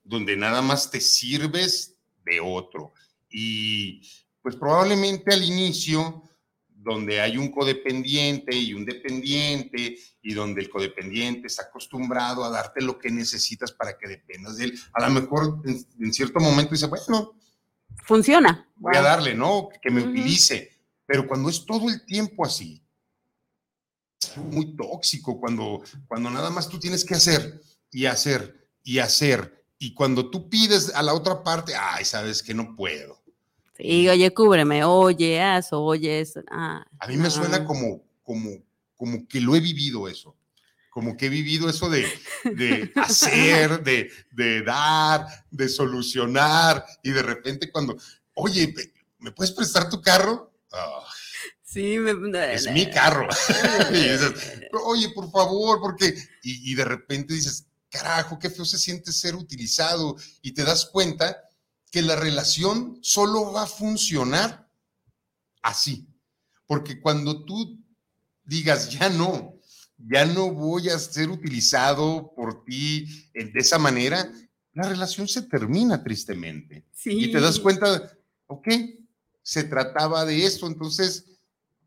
[0.05, 2.93] donde nada más te sirves de otro.
[3.29, 4.09] Y
[4.41, 6.23] pues probablemente al inicio
[6.79, 12.81] donde hay un codependiente y un dependiente y donde el codependiente está acostumbrado a darte
[12.81, 14.79] lo que necesitas para que dependas de él.
[14.93, 17.33] A lo mejor en, cierto momento dice, bueno,
[18.03, 18.69] funciona.
[18.75, 19.69] Voy a darle, ¿no?
[19.81, 20.71] Que me utilice.
[21.05, 22.83] Pero cuando es todo el tiempo así,
[24.21, 27.61] es muy tóxico, cuando, cuando nada más tú tienes que hacer
[27.91, 32.53] y hacer y hacer, y cuando tú pides a la otra parte, ay, sabes que
[32.53, 33.21] no puedo.
[33.77, 36.41] Sí, oye, cúbreme, oye, haz, oye, eso.
[36.49, 38.49] Ah, A mí me suena como, como,
[38.95, 40.35] como que lo he vivido eso
[40.97, 42.07] como que he vivido eso de,
[42.43, 47.95] de hacer, de, de, dar, de solucionar, y de repente cuando,
[48.33, 48.73] oye,
[49.19, 50.51] ¿me puedes prestar tu carro?
[50.71, 51.03] Oh,
[51.61, 52.13] sí, me,
[52.51, 53.27] es mi carro.
[53.91, 54.33] y dices,
[54.85, 59.35] oye, por favor, porque, y, y de repente dices, carajo, qué feo se siente ser
[59.35, 61.46] utilizado, y te das cuenta
[61.91, 64.69] que la relación solo va a funcionar
[65.61, 66.07] así.
[66.65, 67.79] Porque cuando tú
[68.43, 69.57] digas, ya no,
[69.97, 74.31] ya no voy a ser utilizado por ti de esa manera,
[74.73, 76.85] la relación se termina tristemente.
[76.91, 77.25] Sí.
[77.25, 78.15] Y te das cuenta,
[78.47, 78.67] ok,
[79.41, 81.25] se trataba de esto, entonces,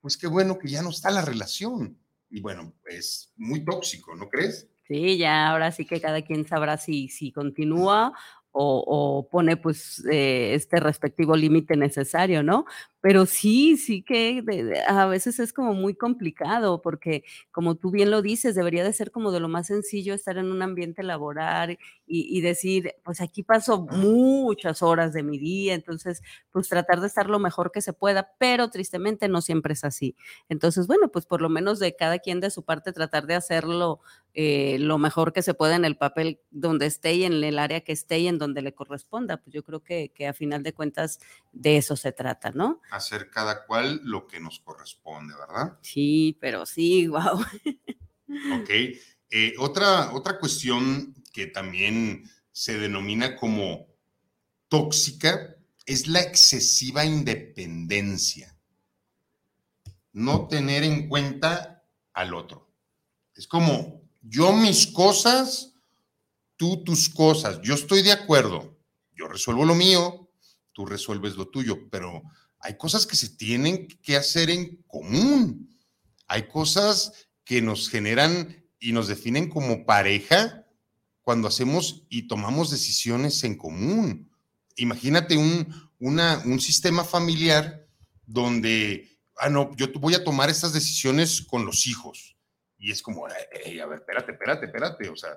[0.00, 1.96] pues qué bueno que ya no está la relación.
[2.30, 4.66] Y bueno, es muy tóxico, ¿no crees?
[4.88, 8.12] Sí, ya ahora sí que cada quien sabrá si, si continúa
[8.52, 12.64] o, o, pone pues eh, este respectivo límite necesario, ¿no?
[13.00, 18.10] Pero sí, sí que de, a veces es como muy complicado porque como tú bien
[18.10, 21.78] lo dices, debería de ser como de lo más sencillo estar en un ambiente laboral
[22.06, 27.30] y, decir, pues aquí paso muchas horas de mi día, entonces pues tratar de estar
[27.30, 30.16] lo mejor que se pueda, pero tristemente no siempre es así.
[30.48, 34.00] Entonces, bueno, pues por lo menos de cada quien de su parte tratar de hacerlo
[34.34, 37.80] eh, lo mejor que se pueda en el papel donde esté y en el área
[37.82, 39.36] que esté y en donde le corresponda.
[39.36, 41.20] Pues yo creo que a final de cuentas
[41.52, 42.80] de eso se trata, ¿no?
[42.90, 45.78] Hacer cada cual lo que nos corresponde, ¿verdad?
[45.82, 47.40] Sí, pero sí, wow.
[48.60, 48.70] Ok.
[49.30, 53.86] Eh, otra, otra cuestión que también se denomina como
[54.68, 58.56] tóxica es la excesiva independencia.
[60.12, 62.72] No tener en cuenta al otro.
[63.34, 65.74] Es como yo mis cosas,
[66.56, 67.60] tú tus cosas.
[67.62, 68.76] Yo estoy de acuerdo.
[69.14, 70.30] Yo resuelvo lo mío,
[70.72, 72.22] tú resuelves lo tuyo, pero
[72.60, 75.76] hay cosas que se tienen que hacer en común.
[76.26, 80.66] Hay cosas que nos generan y nos definen como pareja
[81.22, 84.30] cuando hacemos y tomamos decisiones en común.
[84.76, 87.86] Imagínate un, un sistema familiar
[88.26, 92.36] donde, ah, no, yo voy a tomar estas decisiones con los hijos.
[92.78, 95.08] Y es como, a ver, espérate, espérate, espérate.
[95.10, 95.30] O sea,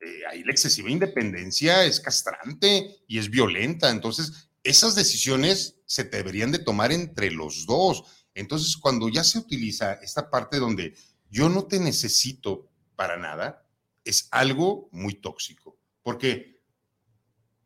[0.00, 3.90] eh, ahí la excesiva independencia es castrante y es violenta.
[3.90, 8.04] Entonces, esas decisiones se deberían de tomar entre los dos.
[8.34, 10.94] Entonces, cuando ya se utiliza esta parte donde
[11.30, 13.66] yo no te necesito para nada,
[14.04, 16.60] es algo muy tóxico, porque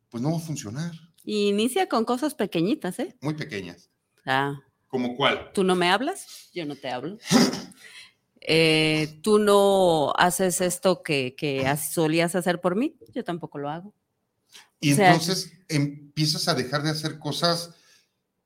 [0.09, 0.91] pues no va a funcionar.
[1.23, 3.15] Y inicia con cosas pequeñitas, ¿eh?
[3.21, 3.89] Muy pequeñas.
[4.25, 4.59] Ah.
[4.87, 5.51] ¿Como cuál?
[5.53, 7.17] Tú no me hablas, yo no te hablo.
[8.41, 13.93] eh, tú no haces esto que, que solías hacer por mí, yo tampoco lo hago.
[14.79, 17.71] Y o sea, entonces empiezas a dejar de hacer cosas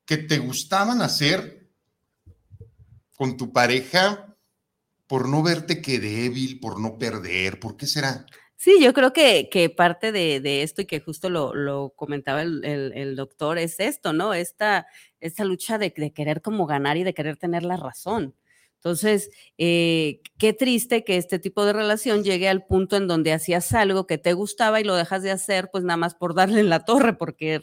[0.04, 1.70] que te gustaban hacer
[3.16, 4.36] con tu pareja
[5.06, 7.60] por no verte que débil, por no perder.
[7.60, 8.24] ¿Por qué será?
[8.56, 12.42] Sí, yo creo que, que parte de, de, esto y que justo lo, lo comentaba
[12.42, 14.34] el, el, el, doctor es esto, ¿no?
[14.34, 14.86] Esta,
[15.18, 18.34] esta lucha de, de, querer como ganar y de querer tener la razón.
[18.80, 23.74] Entonces, eh, qué triste que este tipo de relación llegue al punto en donde hacías
[23.74, 26.70] algo que te gustaba y lo dejas de hacer, pues nada más por darle en
[26.70, 27.60] la torre, porque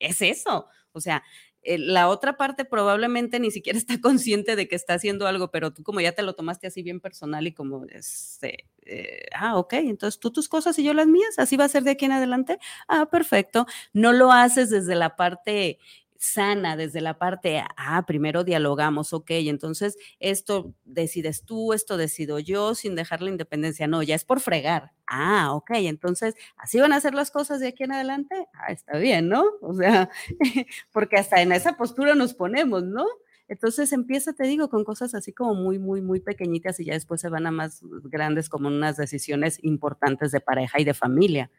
[0.00, 0.66] es eso.
[0.90, 1.22] O sea,
[1.62, 5.72] eh, la otra parte probablemente ni siquiera está consciente de que está haciendo algo, pero
[5.72, 9.74] tú como ya te lo tomaste así bien personal y como, este, eh, ah, ok,
[9.74, 12.12] entonces tú tus cosas y yo las mías, así va a ser de aquí en
[12.12, 12.58] adelante.
[12.88, 13.66] Ah, perfecto.
[13.92, 15.78] No lo haces desde la parte
[16.18, 22.74] sana desde la parte, ah, primero dialogamos, ok, entonces esto decides tú, esto decido yo,
[22.74, 24.92] sin dejar la independencia, no, ya es por fregar.
[25.06, 28.34] Ah, ok, entonces así van a ser las cosas de aquí en adelante.
[28.54, 29.44] Ah, está bien, ¿no?
[29.60, 30.10] O sea,
[30.92, 33.06] porque hasta en esa postura nos ponemos, ¿no?
[33.48, 37.20] Entonces empieza, te digo, con cosas así como muy, muy, muy pequeñitas y ya después
[37.20, 41.50] se van a más grandes como unas decisiones importantes de pareja y de familia.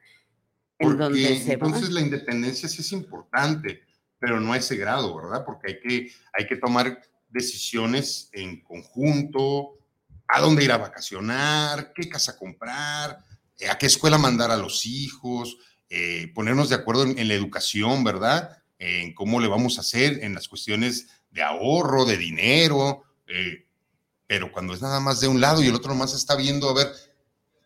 [0.79, 1.93] En donde se entonces va.
[1.93, 3.86] la independencia sí es importante
[4.19, 5.43] pero no a ese grado, ¿verdad?
[5.45, 9.77] Porque hay que, hay que tomar decisiones en conjunto,
[10.27, 13.19] a dónde ir a vacacionar, qué casa comprar,
[13.59, 15.57] eh, a qué escuela mandar a los hijos,
[15.89, 18.57] eh, ponernos de acuerdo en, la educación, ¿verdad?
[18.77, 23.65] En cómo le vamos a hacer en las cuestiones de ahorro, de dinero, eh,
[24.27, 26.73] pero cuando es nada más de un lado y el otro nomás está viendo a
[26.73, 26.91] ver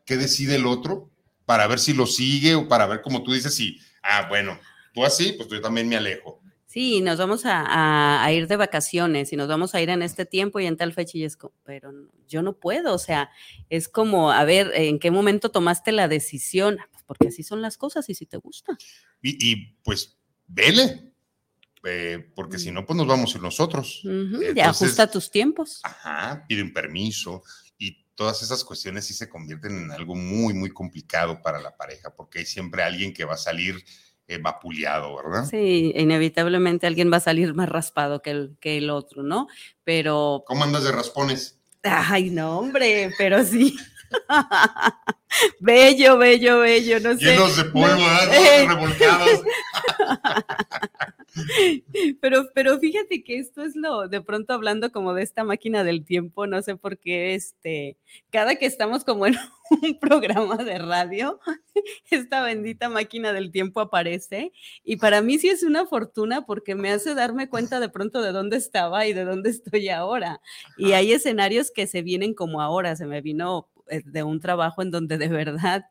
[0.05, 1.09] qué decide el otro,
[1.45, 4.59] para ver si lo sigue o para ver, como tú dices, si, ah, bueno,
[4.93, 6.41] tú así, pues yo también me alejo.
[6.71, 10.25] Sí, nos vamos a, a, ir de vacaciones y nos vamos a ir en este
[10.25, 11.91] tiempo y en tal fecha y es como, pero
[12.29, 13.29] yo no puedo, o sea,
[13.69, 16.77] es como, a ver, ¿en qué momento tomaste la decisión?
[16.79, 18.77] Ah, pues porque así son las cosas y si te gusta.
[19.21, 21.11] Y, y pues, vele,
[21.83, 22.73] eh, porque si mm.
[22.73, 24.03] no, pues nos vamos a ir nosotros.
[24.63, 25.81] ajusta tus tiempos.
[25.83, 27.43] Ajá, piden permiso
[27.77, 32.13] y todas esas cuestiones sí se convierten en algo muy, muy complicado para la pareja,
[32.15, 33.83] porque hay siempre alguien que va a salir
[34.31, 35.45] eh, vapuleado, ¿verdad?
[35.45, 39.47] Sí, inevitablemente alguien va a salir más raspado que el, que el otro, ¿no?
[39.83, 40.43] Pero...
[40.47, 41.59] ¿Cómo andas de raspones?
[41.83, 43.75] Ay, no, hombre, pero sí.
[45.59, 47.25] bello, bello, bello, no sé.
[47.25, 48.65] Llenos de polvo, ¿eh?
[48.67, 49.41] revolcados.
[52.19, 56.03] Pero, pero fíjate que esto es lo, de pronto hablando como de esta máquina del
[56.03, 57.97] tiempo, no sé por qué, este,
[58.29, 59.35] cada que estamos como en
[59.69, 61.39] un programa de radio,
[62.09, 64.51] esta bendita máquina del tiempo aparece
[64.83, 68.33] y para mí sí es una fortuna porque me hace darme cuenta de pronto de
[68.33, 70.41] dónde estaba y de dónde estoy ahora.
[70.77, 73.69] Y hay escenarios que se vienen como ahora, se me vino
[74.05, 75.85] de un trabajo en donde de verdad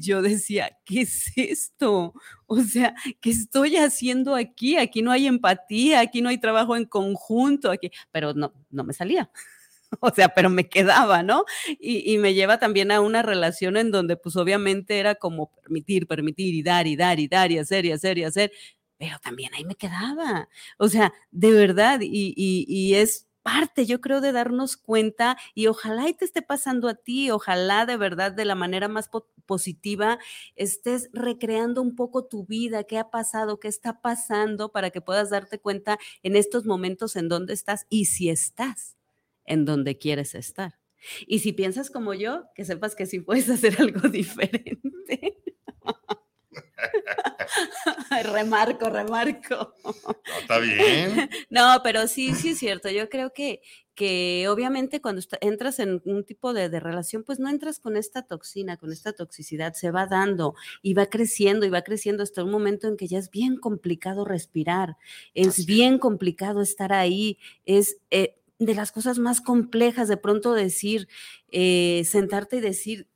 [0.00, 2.14] yo decía, ¿qué es esto?
[2.46, 4.76] O sea, ¿qué estoy haciendo aquí?
[4.76, 8.92] Aquí no hay empatía, aquí no hay trabajo en conjunto, aquí, pero no, no me
[8.92, 9.30] salía.
[10.00, 11.44] O sea, pero me quedaba, ¿no?
[11.78, 16.54] Y, me lleva también a una relación en donde pues obviamente era como permitir, permitir
[16.54, 18.52] y dar y dar y dar y hacer y hacer y hacer,
[18.96, 20.48] pero también ahí me quedaba.
[20.78, 26.14] O sea, de verdad, y es parte, yo creo, de darnos cuenta y ojalá y
[26.14, 29.10] te esté pasando a ti, ojalá de verdad de la manera más
[29.46, 30.18] positiva
[30.56, 35.30] estés recreando un poco tu vida, qué ha pasado, qué está pasando para que puedas
[35.30, 38.96] darte cuenta en estos momentos en dónde estás y si estás
[39.44, 40.78] en donde quieres estar.
[41.26, 45.42] Y si piensas como yo, que sepas que sí puedes hacer algo diferente.
[48.32, 49.74] remarco, remarco.
[49.84, 51.28] No, está bien.
[51.50, 52.90] No, pero sí, sí es cierto.
[52.90, 53.60] Yo creo que,
[53.94, 58.76] que obviamente cuando entras en un tipo de, relación, pues no entras con esta toxina,
[58.76, 62.88] con esta toxicidad, se va dando y va creciendo y va creciendo hasta un momento
[62.88, 64.96] en que ya es bien complicado respirar,
[65.34, 67.98] es bien complicado estar ahí, es...
[68.10, 71.08] Eh, de las cosas más complejas de pronto decir,
[71.50, 73.08] eh, sentarte y decir,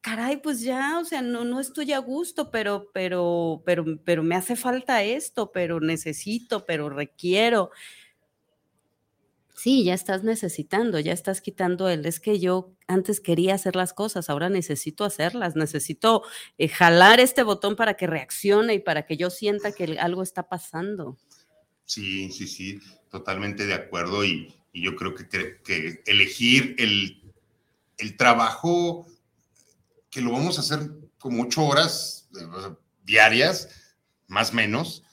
[0.00, 4.34] caray, pues ya, o sea, no, no estoy a gusto, pero, pero, pero, pero me
[4.34, 7.70] hace falta esto, pero necesito, pero requiero.
[9.54, 13.92] Sí, ya estás necesitando, ya estás quitando el, es que yo antes quería hacer las
[13.92, 16.22] cosas, ahora necesito hacerlas, necesito
[16.56, 20.48] eh, jalar este botón para que reaccione y para que yo sienta que algo está
[20.48, 21.18] pasando.
[21.84, 27.20] Sí, sí, sí, totalmente de acuerdo y, yo creo que, que, elegir el,
[27.98, 29.04] el trabajo
[30.10, 33.68] que lo vamos a hacer como ocho horas eh, diarias,
[34.26, 35.04] más o menos,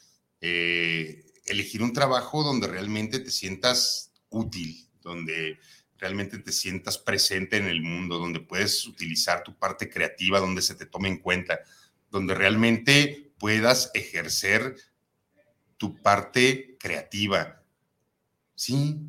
[0.42, 5.60] eh, elegir un trabajo donde realmente te sientas útil, donde
[5.98, 10.76] realmente te sientas presente en el mundo, donde puedes utilizar tu parte creativa, donde se
[10.76, 11.60] te tome en cuenta,
[12.10, 14.76] donde realmente puedas ejercer
[15.78, 17.64] tu parte creativa.
[18.56, 19.00] Sí,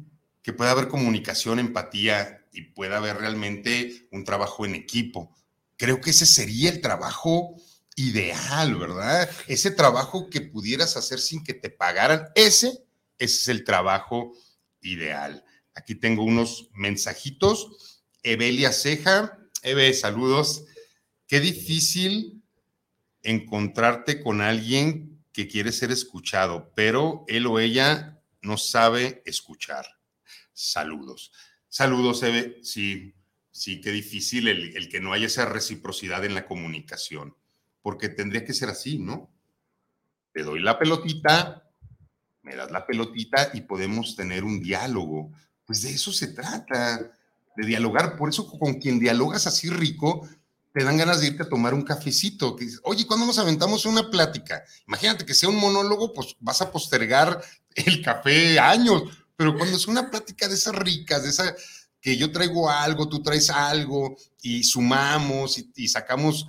[0.42, 5.34] que pueda haber comunicación, empatía y pueda haber realmente un trabajo en equipo
[5.78, 7.56] creo que ese sería el trabajo
[7.96, 9.30] ideal, ¿verdad?
[9.46, 12.68] Ese trabajo que pudieras hacer sin que te pagaran, ese,
[13.18, 14.32] ese es el trabajo
[14.82, 15.44] ideal.
[15.74, 18.02] Aquí tengo unos mensajitos.
[18.22, 20.64] Evelia Ceja, Eve, saludos.
[21.26, 22.42] Qué difícil
[23.22, 29.86] encontrarte con alguien que quiere ser escuchado, pero él o ella no sabe escuchar.
[30.52, 31.32] Saludos.
[31.68, 32.58] Saludos, Eve.
[32.62, 33.14] Sí,
[33.58, 37.36] sí, qué difícil el, que no haya esa reciprocidad en la comunicación,
[37.82, 39.30] porque tendría que ser así, ¿no?
[40.32, 41.68] Te doy la pelotita,
[42.42, 45.32] me das la pelotita y podemos tener un diálogo.
[45.64, 47.10] Pues de eso se trata,
[47.56, 48.16] de dialogar.
[48.16, 50.26] Por eso con quien dialogas así rico,
[50.72, 52.56] te dan ganas de irte a tomar un cafecito.
[52.84, 54.62] Oye, ¿cuándo nos aventamos una plática?
[54.86, 57.42] Imagínate que sea un monólogo, pues vas a postergar
[57.74, 59.02] el café años,
[59.36, 61.54] pero cuando es una plática de esas ricas, de esa
[62.00, 66.46] que yo traigo algo, tú traes algo y sumamos y, sacamos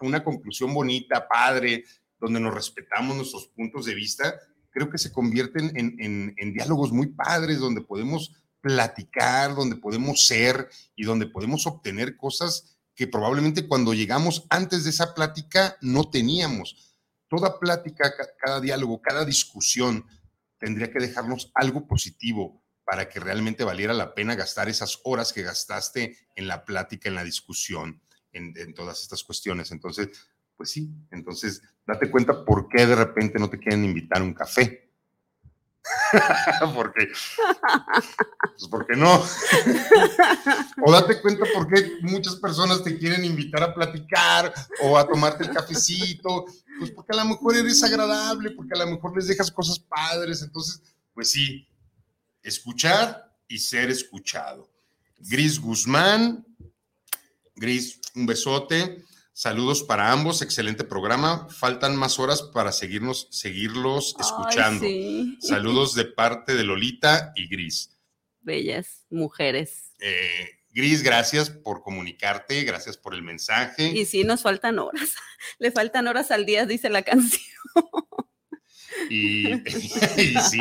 [0.00, 1.84] una conclusión bonita, padre,
[2.18, 4.34] donde nos respetamos nuestros puntos de vista,
[4.70, 10.68] creo que se convierten en, en, diálogos muy padres, donde podemos platicar, donde podemos ser
[10.94, 16.94] y donde podemos obtener cosas que probablemente cuando llegamos antes de esa plática no teníamos.
[17.28, 20.04] Toda plática, cada diálogo, cada discusión
[20.58, 22.59] tendría que dejarnos algo positivo,
[22.90, 27.14] para que realmente valiera la pena gastar esas horas que gastaste en la plática, en
[27.14, 29.70] la discusión, en, todas estas cuestiones.
[29.70, 30.08] Entonces,
[30.56, 34.34] pues sí, entonces date cuenta por qué de repente no te quieren invitar a un
[34.34, 34.90] café.
[36.74, 37.12] porque,
[38.40, 39.22] pues porque no.
[40.84, 45.44] o date cuenta por qué muchas personas te quieren invitar a platicar o a tomarte
[45.44, 46.44] el cafecito,
[46.80, 50.42] pues porque a lo mejor eres agradable, porque a lo mejor les dejas cosas padres,
[50.42, 50.82] entonces,
[51.14, 51.69] pues sí,
[52.42, 54.70] escuchar y ser escuchado.
[55.18, 56.46] Gris Guzmán,
[57.56, 59.04] Gris, un besote.
[59.32, 61.48] Saludos para ambos, excelente programa.
[61.48, 64.86] Faltan más horas para seguirnos, seguirlos escuchando.
[65.40, 67.98] Saludos de parte de Lolita y Gris.
[68.40, 69.94] Bellas mujeres.
[70.00, 73.88] Eh, Gris, gracias por comunicarte, gracias por el mensaje.
[73.88, 75.14] Y sí, nos faltan horas.
[75.58, 77.42] Le faltan horas al día, dice la canción.
[79.08, 79.46] Y,
[80.50, 80.60] sí.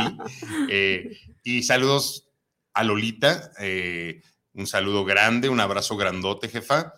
[0.70, 2.30] Eh, y saludos
[2.74, 3.52] a Lolita.
[3.60, 4.22] Eh,
[4.54, 6.94] un saludo grande, un abrazo grandote, jefa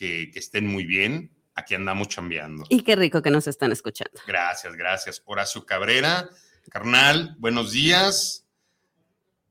[0.00, 1.36] que, estén muy bien.
[1.54, 2.64] Aquí andamos chambeando.
[2.70, 4.18] Y qué rico que nos están escuchando.
[4.26, 5.22] Gracias, gracias.
[5.26, 6.30] Horacio Cabrera,
[6.70, 8.46] carnal, buenos días.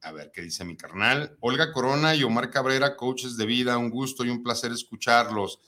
[0.01, 1.37] A ver qué dice mi carnal.
[1.39, 5.59] Olga Corona y Omar Cabrera, coaches de vida, un gusto y un placer escucharlos.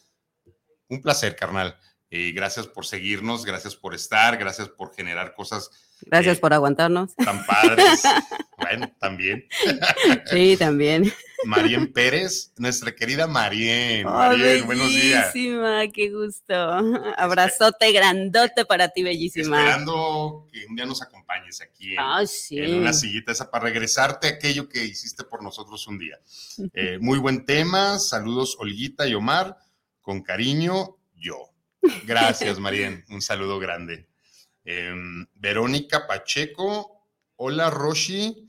[0.88, 1.78] Un placer, carnal.
[2.10, 5.70] Y gracias por seguirnos, gracias por estar, gracias por generar cosas.
[6.06, 7.16] Gracias por aguantarnos.
[7.16, 8.02] Tan padres.
[8.58, 9.46] bueno, también.
[10.26, 11.12] sí, también.
[11.44, 14.06] Marien Pérez, nuestra querida Marien.
[14.06, 15.34] Marien, buenos días.
[15.34, 16.54] Bellísima, qué gusto.
[17.18, 19.60] Abrazote grandote para ti, bellísima.
[19.60, 21.96] Esperando que un día nos acompañes aquí
[22.52, 26.20] en, una sillita esa para regresarte a aquello que hiciste por nosotros un día.
[26.74, 27.98] Eh, muy buen tema.
[28.00, 29.58] Saludos, Olguita y Omar.
[30.02, 31.50] Con cariño, yo.
[32.06, 33.06] Gracias, Marien.
[33.10, 34.11] Un saludo grande.
[34.64, 37.08] Em, Verónica Pacheco.
[37.36, 38.48] Hola, Roshi.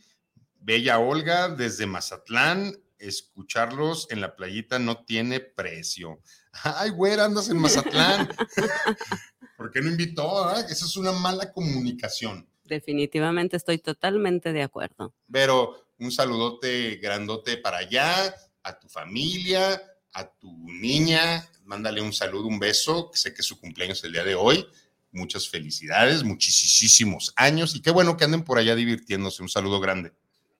[0.54, 6.20] Bella Olga, desde Mazatlán, escucharlos en la playita no tiene precio.
[6.52, 8.28] Ay, güera, andas en Mazatlán.
[9.56, 10.44] ¿Por qué no invitó?
[10.44, 10.60] Ah?
[10.60, 12.48] Esa es una mala comunicación.
[12.64, 15.14] Definitivamente estoy totalmente de acuerdo.
[15.30, 19.82] Pero un saludote grandote para allá, a tu familia,
[20.12, 21.48] a tu niña.
[21.64, 23.10] Mándale un saludo, un beso.
[23.14, 24.66] Sé que su cumpleaños el día de hoy.
[25.12, 29.42] Muchas felicidades, muchísimos años y qué bueno que anden por allá divirtiéndose.
[29.42, 30.12] Un saludo grande.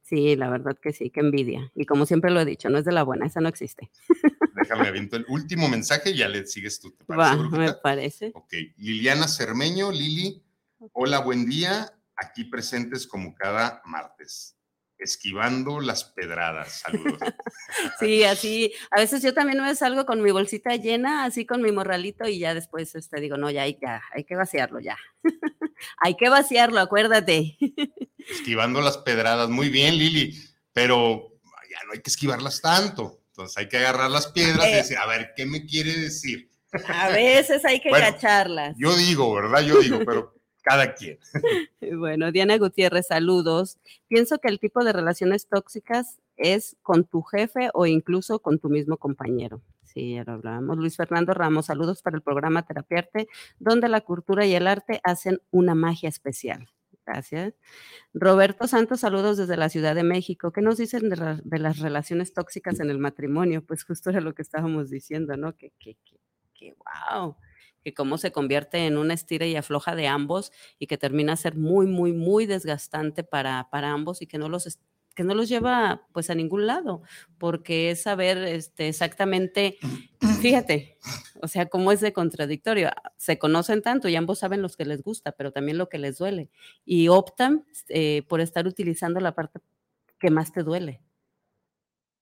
[0.02, 1.72] Sí, la verdad que sí, qué envidia.
[1.74, 3.90] Y como siempre lo he dicho, no es de la buena, esa no existe.
[4.54, 6.90] Déjame aviento el último mensaje y ya le sigues tú.
[6.90, 8.30] ¿te parece, Va, me parece.
[8.34, 10.42] Ok, Liliana Cermeño, Lili,
[10.92, 14.56] hola, buen día, aquí presentes como cada martes
[15.02, 16.80] esquivando las pedradas.
[16.80, 17.18] Saludos.
[18.00, 21.72] sí, así, a veces yo también me salgo con mi bolsita llena, así con mi
[21.72, 24.96] morralito y ya después este, digo, no, ya hay, ya, hay que vaciarlo ya.
[25.98, 27.56] hay que vaciarlo, acuérdate.
[28.18, 30.38] Esquivando las pedradas, muy bien, Lili,
[30.72, 31.32] pero
[31.70, 33.20] ya no hay que esquivarlas tanto.
[33.28, 34.76] Entonces hay que agarrar las piedras y eh.
[34.76, 36.50] decir, a ver, ¿qué me quiere decir?
[36.86, 38.74] A veces hay que cacharlas.
[38.78, 39.60] Yo digo, ¿verdad?
[39.60, 41.18] Yo digo, pero cada quien.
[41.98, 43.78] Bueno, Diana Gutiérrez, saludos.
[44.08, 48.68] Pienso que el tipo de relaciones tóxicas es con tu jefe o incluso con tu
[48.68, 49.62] mismo compañero.
[49.82, 50.78] Sí, ya lo hablábamos.
[50.78, 55.40] Luis Fernando Ramos, saludos para el programa Terapiarte, donde la cultura y el arte hacen
[55.50, 56.68] una magia especial.
[57.04, 57.54] Gracias.
[58.14, 60.52] Roberto Santos, saludos desde la Ciudad de México.
[60.52, 63.62] ¿Qué nos dicen de, las relaciones tóxicas en el matrimonio?
[63.64, 65.56] Pues justo era lo que estábamos diciendo, ¿no?
[65.56, 66.16] Que, que, que,
[66.54, 67.36] que wow
[67.82, 71.36] que cómo se convierte en una estira y afloja de ambos y que termina a
[71.36, 74.78] ser muy, muy, muy desgastante para, para ambos y que no los
[75.14, 77.02] que no los lleva pues a ningún lado,
[77.38, 79.76] porque es saber este, exactamente,
[80.40, 80.96] fíjate,
[81.42, 82.90] o sea, cómo es de contradictorio.
[83.16, 86.18] Se conocen tanto y ambos saben los que les gusta, pero también lo que les
[86.18, 86.50] duele.
[86.84, 89.60] Y optan eh, por estar utilizando la parte
[90.18, 91.02] que más te duele.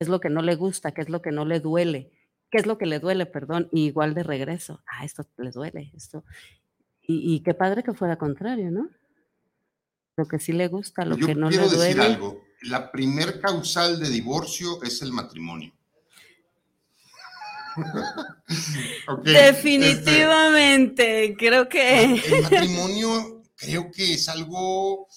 [0.00, 2.10] Es lo que no le gusta, que es lo que no le duele
[2.50, 5.90] qué es lo que le duele, perdón, y igual de regreso, ah, esto le duele,
[5.94, 6.24] esto.
[7.12, 8.88] Y, qué padre que fuera contrario, ¿no?
[10.16, 11.76] Lo que sí le gusta, lo que no le duele.
[11.76, 12.40] Decir algo.
[12.62, 15.72] La primer causal de divorcio es el matrimonio.
[19.24, 22.04] Este Definitivamente, creo que...
[22.04, 25.08] El matrimonio creo que es algo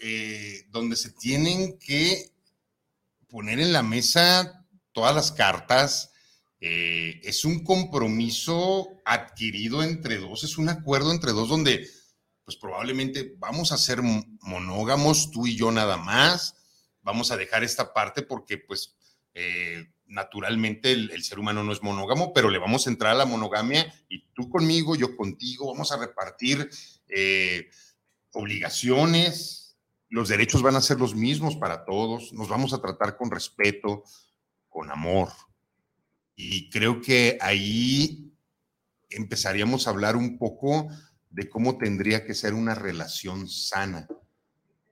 [0.00, 2.32] eh, donde se tienen que
[3.28, 6.12] poner en la mesa todas las cartas,
[6.68, 11.88] eh, es un compromiso adquirido entre dos, es un acuerdo entre dos donde
[12.44, 16.56] pues probablemente vamos a ser monógamos, tú y yo nada más,
[17.02, 18.96] vamos a dejar esta parte porque pues
[19.34, 23.26] eh, naturalmente el, ser humano no es monógamo, pero le vamos a entrar a la
[23.26, 26.68] monogamia y tú conmigo, yo contigo, vamos a repartir
[27.06, 27.70] eh,
[28.32, 33.30] obligaciones, los derechos van a ser los mismos para todos, nos vamos a tratar con
[33.30, 34.02] respeto,
[34.68, 35.28] con amor,
[36.36, 38.30] y creo que ahí
[39.08, 40.88] empezaríamos a hablar un poco
[41.30, 44.06] de cómo tendría que ser una relación sana.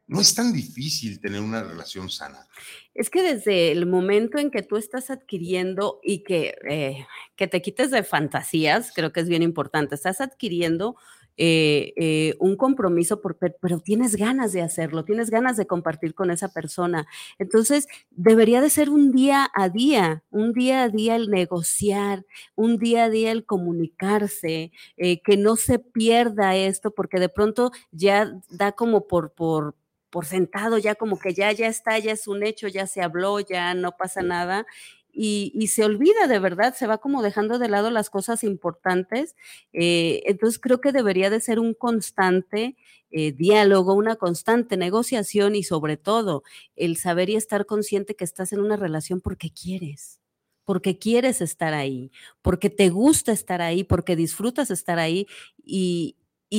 [0.07, 2.47] no es tan difícil tener una relación sana.
[2.93, 7.63] Es que desde el momento en que tú estás adquiriendo y que, eh, que te
[7.63, 10.97] quites de fantasías, creo que es bien importante, estás adquiriendo
[11.37, 13.21] eh, eh, un compromiso,
[13.61, 17.07] pero tienes ganas de hacerlo, tienes ganas de compartir con esa persona.
[17.39, 22.25] Entonces, debería de ser un día a día, un día a día el negociar,
[22.55, 27.71] un día a día el comunicarse, eh, que no se pierda esto, porque de pronto
[27.91, 29.75] ya da como por, por,
[30.11, 33.41] por sentado, ya como que ya, ya está, ya es un hecho, ya se habló,
[33.41, 34.67] ya no pasa nada
[35.15, 39.37] y, se olvida de verdad, se va como dejando de lado las cosas importantes.
[39.73, 42.77] Eh, entonces creo que debería de ser un constante
[43.11, 46.43] eh, diálogo, una constante negociación y sobre todo
[46.77, 50.21] el saber y estar consciente que estás en una relación porque quieres
[50.65, 52.11] porque quieres estar ahí,
[52.43, 55.27] porque te gusta estar ahí, porque disfrutas estar ahí
[55.63, 56.17] y,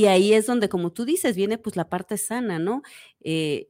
[0.07, 2.83] ahí es donde, como tú dices, viene pues la parte sana, ¿no?
[3.21, 3.69] Eh,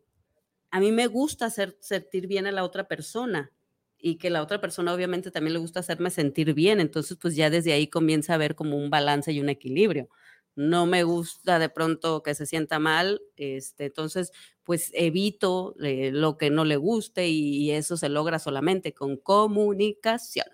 [0.71, 3.51] a mí me gusta hacer, sentir bien a la otra persona,
[3.97, 7.49] y que la otra persona obviamente también le gusta hacerme sentir bien, entonces pues ya
[7.49, 10.09] desde ahí comienza a haber como un balance y un equilibrio.
[10.55, 14.31] No me gusta de pronto que se sienta mal, este, entonces
[14.63, 20.47] pues evito eh, lo que no le guste y, eso se logra solamente con comunicación.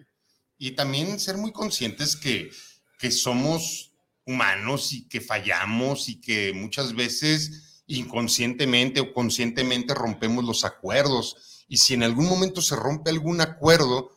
[0.57, 2.51] Y también ser muy conscientes que,
[2.99, 3.93] que somos
[4.25, 11.77] humanos y que fallamos y que muchas veces inconscientemente o conscientemente rompemos los acuerdos y
[11.77, 14.11] si en algún momento se rompe algún acuerdo,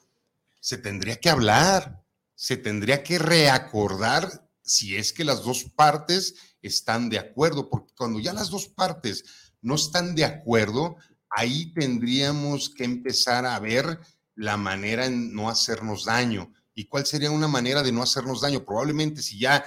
[0.58, 2.02] se tendría que hablar,
[2.34, 8.18] se tendría que reacordar si es que las dos partes están de acuerdo, porque cuando
[8.18, 10.96] ya las dos partes no están de acuerdo,
[11.30, 14.00] ahí tendríamos que empezar a ver
[14.34, 16.52] la manera en no hacernos daño.
[16.74, 18.64] ¿Y cuál sería una manera de no hacernos daño?
[18.64, 19.64] Probablemente si ya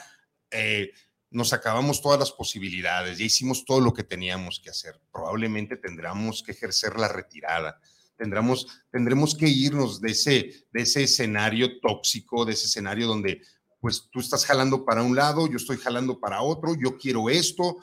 [0.52, 0.92] eh,
[1.30, 5.00] nos acabamos todas las posibilidades, ya hicimos todo lo que teníamos que hacer.
[5.12, 7.80] Probablemente tendremos que ejercer la retirada,
[8.18, 13.42] tendremos, tendremos que irnos de ese, de ese escenario tóxico, de ese escenario donde
[13.80, 17.78] pues tú estás jalando para un lado, yo estoy jalando para otro, yo quiero esto,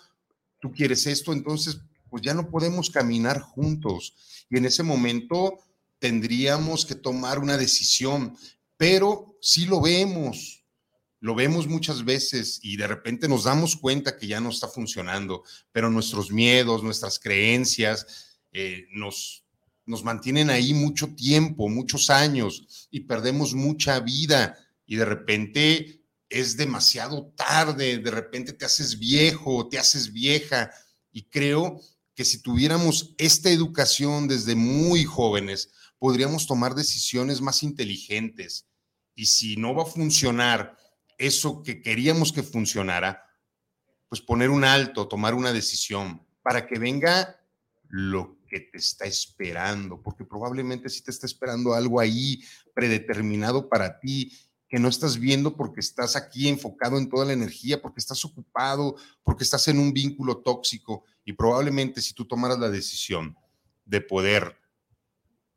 [0.60, 1.78] tú quieres esto, entonces
[2.10, 4.14] pues ya no podemos caminar juntos.
[4.50, 5.58] Y en ese momento
[5.98, 8.36] tendríamos que tomar una decisión,
[8.76, 10.63] pero si lo vemos,
[11.24, 15.42] lo vemos muchas veces y de repente nos damos cuenta que ya no está funcionando,
[15.72, 19.42] pero nuestros miedos, nuestras creencias eh, nos,
[19.86, 24.54] nos mantienen ahí mucho tiempo, muchos años y perdemos mucha vida
[24.84, 30.72] y de repente es demasiado tarde, de repente te haces viejo, te haces vieja.
[31.10, 31.80] Y creo
[32.14, 38.66] que si tuviéramos esta educación desde muy jóvenes, podríamos tomar decisiones más inteligentes.
[39.14, 40.83] Y si no va a funcionar,
[41.18, 43.24] eso que queríamos que funcionara,
[44.08, 47.40] pues poner un alto, tomar una decisión para que venga
[47.88, 52.42] lo que te está esperando, porque probablemente sí te está esperando algo ahí
[52.74, 54.32] predeterminado para ti
[54.68, 58.96] que no estás viendo porque estás aquí enfocado en toda la energía, porque estás ocupado,
[59.22, 63.36] porque estás en un vínculo tóxico y probablemente si tú tomaras la decisión
[63.84, 64.58] de poder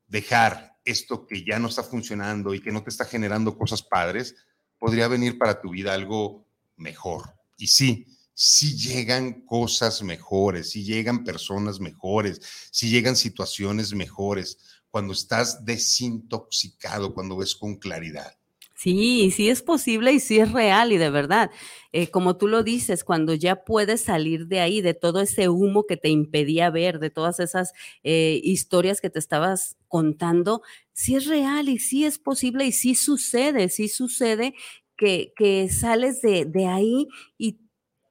[0.07, 4.35] dejar esto que ya no está funcionando y que no te está generando cosas padres,
[4.79, 7.33] podría venir para tu vida algo mejor.
[7.57, 14.59] Y sí, sí llegan cosas mejores, sí llegan personas mejores, sí llegan situaciones mejores
[14.89, 18.37] cuando estás desintoxicado, cuando ves con claridad.
[18.79, 21.49] Sí, sí es posible y sí es real y de verdad,
[21.93, 25.87] eh, como tú lo dices, cuando ya puedes salir de ahí, de todo ese humo
[25.87, 27.73] que te impedía ver, de todas esas
[28.03, 30.61] eh, historias que te estabas contando,
[30.93, 34.53] sí es real y sí es posible y sí sucede, sí sucede
[34.95, 37.07] que, que sales de, de ahí
[37.39, 37.57] y,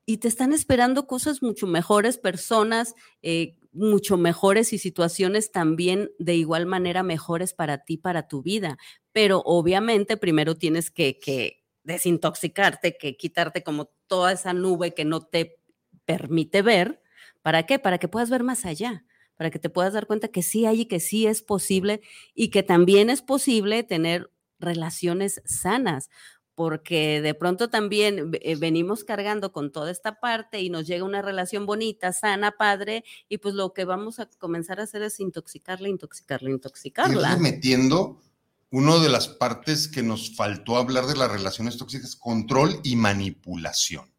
[0.05, 6.35] y, te están esperando cosas mucho mejores, personas eh, mucho mejores y situaciones también de
[6.35, 8.79] igual manera mejores para ti, para tu vida.
[9.13, 15.61] Pero obviamente primero tienes que, desintoxicarte, que quitarte como toda esa nube que no te
[16.05, 17.01] permite ver.
[17.43, 17.79] ¿Para qué?
[17.79, 19.05] Para que puedas ver más allá,
[19.37, 22.01] para que te puedas dar cuenta que sí hay y que sí es posible
[22.35, 26.09] y que también es posible tener relaciones sanas,
[26.57, 31.21] porque de pronto también eh, venimos cargando con toda esta parte y nos llega una
[31.21, 35.89] relación bonita, sana, padre, y pues lo que vamos a comenzar a hacer es intoxicarla,
[35.89, 37.35] intoxicarla, intoxicarla.
[37.37, 38.23] Y metiendo
[38.71, 44.11] una de las partes que nos faltó hablar de las relaciones tóxicas, control y manipulación.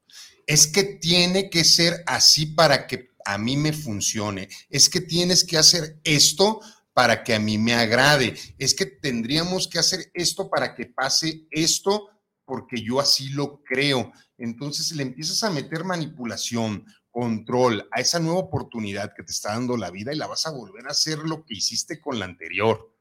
[0.46, 4.48] Es que tiene que ser así para que a mí me funcione.
[4.70, 6.62] Es que tienes que hacer esto
[6.94, 8.36] para que a mí me agrade.
[8.60, 12.10] Es que tendríamos que hacer esto para que pase esto
[12.48, 14.12] porque yo así lo creo.
[14.38, 19.76] Entonces le empiezas a meter manipulación, control a esa nueva oportunidad que te está dando
[19.76, 22.96] la vida y la vas a volver a hacer lo que hiciste con la anterior.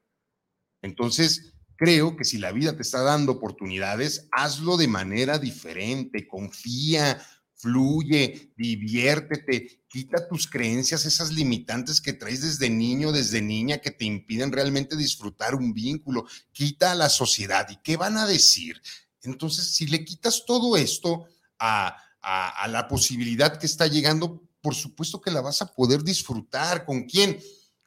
[0.81, 7.25] Entonces, creo que si la vida te está dando oportunidades, hazlo de manera diferente, confía,
[7.55, 14.03] fluye, diviértete, quita tus creencias, esas limitantes que traes desde niño, desde niña, que te
[14.03, 17.65] impiden realmente disfrutar un vínculo, quita a la sociedad.
[17.69, 18.81] ¿Y qué van a decir?
[19.23, 21.25] Entonces, si le quitas todo esto
[21.59, 21.97] a,
[22.67, 26.85] la posibilidad que está llegando, por supuesto que la vas a poder disfrutar.
[26.85, 27.39] ¿Con quién?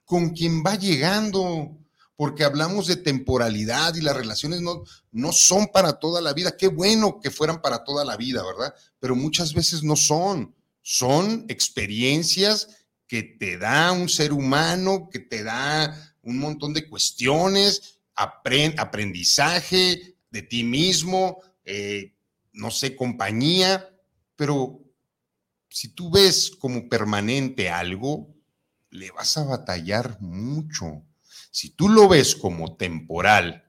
[0.04, 1.76] Con quien va llegando
[2.16, 6.56] porque hablamos de temporalidad y las relaciones no, no son para toda la vida.
[6.56, 8.74] Qué bueno que fueran para toda la vida, ¿verdad?
[8.98, 10.54] Pero muchas veces no son.
[10.82, 12.68] Son experiencias
[13.06, 20.42] que te da un ser humano, que te da un montón de cuestiones, aprendizaje de
[20.42, 22.14] ti mismo, eh,
[22.52, 23.88] no sé, compañía,
[24.36, 24.80] pero
[25.68, 28.34] si tú ves como permanente algo,
[28.90, 31.04] le vas a batallar mucho
[31.50, 33.64] si tú lo ves como temporal,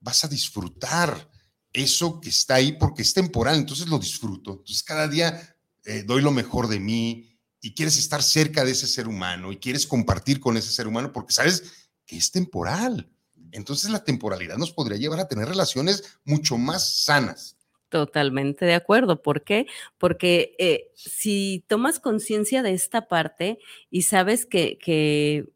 [0.00, 1.30] vas a disfrutar
[1.72, 4.52] eso que está ahí porque es temporal, entonces lo disfruto.
[4.52, 8.86] Entonces cada día eh, doy lo mejor de mí y quieres estar cerca de ese
[8.86, 13.11] ser humano y quieres compartir con ese ser humano porque sabes que es temporal.
[13.52, 17.56] Entonces la temporalidad nos podría llevar a tener relaciones mucho más sanas.
[17.88, 19.22] Totalmente de acuerdo.
[19.22, 19.66] ¿Por qué?
[19.98, 23.58] Porque eh, si tomas conciencia de esta parte
[23.90, 25.46] y sabes que, que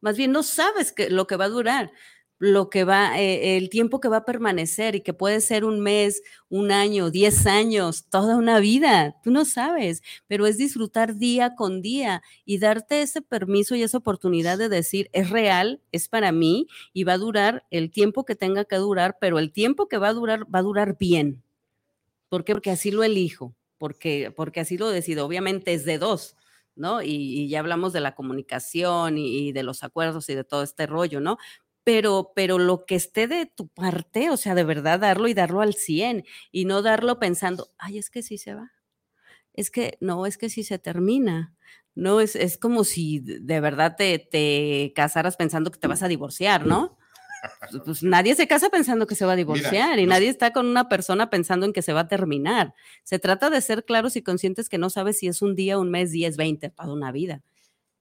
[0.00, 1.92] más bien no sabes que, lo que va a durar,
[2.38, 5.80] lo que va, eh, el tiempo que va a permanecer y que puede ser un
[5.80, 9.16] mes, un año, diez años, toda una vida.
[9.22, 13.98] Tú no sabes, pero es disfrutar día con día y darte ese permiso y esa
[13.98, 18.36] oportunidad de decir, es real, es para mí y va a durar el tiempo que
[18.36, 21.42] tenga que durar, pero el tiempo que va a durar, va a durar bien.
[22.28, 22.52] ¿Por qué?
[22.52, 25.26] Porque así lo elijo, porque, porque así lo decido.
[25.26, 26.36] Obviamente es de dos
[26.78, 27.02] ¿no?
[27.02, 31.20] Y, ya hablamos de la comunicación y, de los acuerdos y de todo este rollo,
[31.20, 31.36] ¿no?
[31.88, 35.62] Pero, pero lo que esté de tu parte, o sea, de verdad darlo y darlo
[35.62, 36.22] al 100
[36.52, 38.72] y no darlo pensando, ay, es que sí se va.
[39.54, 41.54] Es que no, es que sí se termina.
[41.94, 46.08] No, es, es como si de verdad te, te casaras pensando que te vas a
[46.08, 46.98] divorciar, ¿no?
[47.70, 50.66] Pues, pues, nadie se casa pensando que se va a divorciar y nadie está con
[50.66, 52.74] una persona pensando en que se va a terminar.
[53.02, 55.90] Se trata de ser claros y conscientes que no sabes si es un día, un
[55.90, 57.42] mes, 10, 20, para una vida.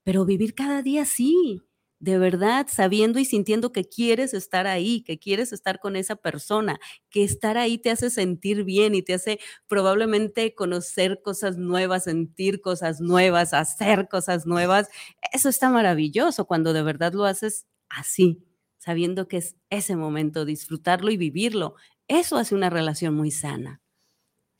[0.04, 1.62] Pero vivir cada día sí,
[2.00, 6.80] de verdad, sabiendo y sintiendo que quieres estar ahí, que quieres estar con esa persona,
[7.10, 12.62] que estar ahí te hace sentir bien y te hace probablemente conocer cosas nuevas, sentir
[12.62, 14.90] cosas nuevas, hacer cosas nuevas.
[15.34, 18.44] Eso está maravilloso cuando de verdad lo haces así
[18.88, 21.76] sabiendo que es ese momento, disfrutarlo y vivirlo.
[22.08, 23.82] Eso hace una relación muy sana.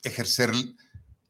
[0.02, 0.50] Ejercer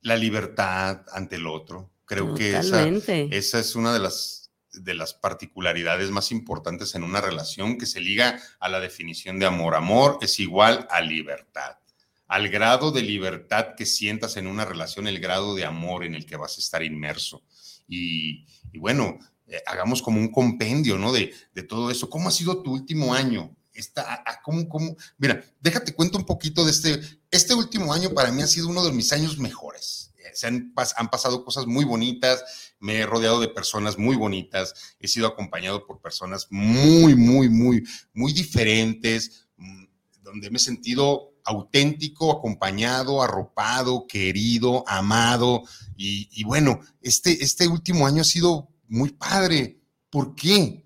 [0.01, 1.93] la libertad ante el otro.
[2.07, 4.38] Creo que esa, esa, es una de las,
[4.85, 9.47] de las particularidades más importantes en una relación que se liga a la definición de
[9.47, 9.75] amor.
[9.75, 11.79] Amor es igual a libertad.
[12.27, 16.27] Al grado de libertad que sientas en una relación, el grado de amor en el
[16.27, 17.43] que vas a estar inmerso.
[17.89, 18.45] Y,
[18.79, 21.13] bueno, eh, hagamos como un compendio, ¿no?
[21.13, 22.11] De, de, todo eso.
[22.11, 23.57] ¿Cómo ha sido tu último año?
[23.73, 24.97] Está, ¿cómo, cómo?
[25.17, 27.01] Mira, déjate cuento un poquito de este.
[27.31, 30.08] Este último año para mí ha sido uno de mis años mejores.
[30.29, 30.73] Eh, se han,
[31.11, 36.01] pasado cosas muy bonitas, me he rodeado de personas muy bonitas, he sido acompañado por
[36.01, 39.85] personas muy, muy, muy, muy diferentes, mm,
[40.23, 45.63] donde me he sentido auténtico, acompañado, arropado, querido, amado.
[45.97, 49.81] Y, y, bueno, este, este último año ha sido muy padre.
[50.11, 50.85] ¿Por qué?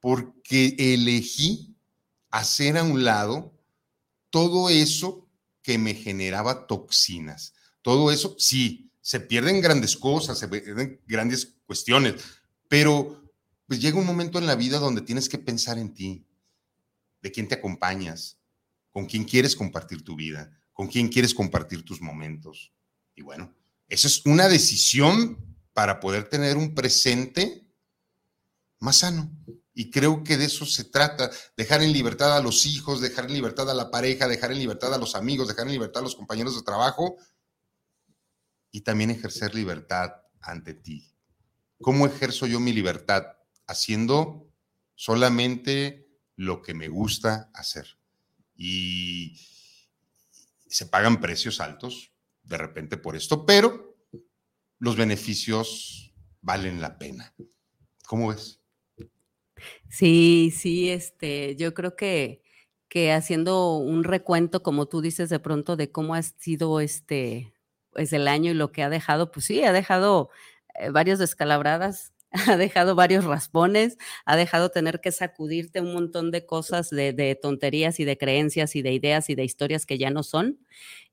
[0.00, 1.76] Porque elegí
[2.30, 3.52] hacer a un lado
[4.30, 5.28] todo eso
[5.62, 7.52] que me generaba toxinas.
[7.82, 12.22] Todo eso, sí, se pierden grandes cosas, se pierden grandes cuestiones,
[12.68, 13.20] pero
[13.66, 16.26] pues llega un momento en la vida donde tienes que pensar en ti,
[17.22, 18.38] de quién te acompañas,
[18.90, 22.72] con quién quieres compartir tu vida, con quién quieres compartir tus momentos.
[23.14, 23.54] Y bueno,
[23.88, 25.38] eso es una decisión
[25.72, 27.66] para poder tener un presente
[28.80, 29.30] más sano.
[29.72, 33.34] Y creo que de eso se trata, dejar en libertad a los hijos, dejar en
[33.34, 36.16] libertad a la pareja, dejar en libertad a los amigos, dejar en libertad a los
[36.16, 37.16] compañeros de trabajo
[38.70, 41.12] y también ejercer libertad ante ti.
[41.80, 43.24] ¿Cómo ejerzo yo mi libertad?
[43.66, 44.52] Haciendo
[44.94, 47.86] solamente lo que me gusta hacer.
[48.54, 49.38] Y
[50.66, 52.12] se pagan precios altos
[52.42, 53.96] de repente por esto, pero
[54.78, 57.34] los beneficios valen la pena.
[58.06, 58.60] ¿Cómo ves?
[59.88, 62.42] Sí, sí, este, yo creo que,
[62.88, 67.52] que haciendo un recuento, como tú dices de pronto, de cómo ha sido este
[67.92, 70.30] pues el año y lo que ha dejado, pues sí, ha dejado
[70.78, 72.12] eh, varias descalabradas,
[72.48, 78.00] ha dejado varios raspones, ha dejado tener que sacudirte un montón de cosas, de, tonterías
[78.00, 80.58] y de creencias y de ideas y de historias que ya no son.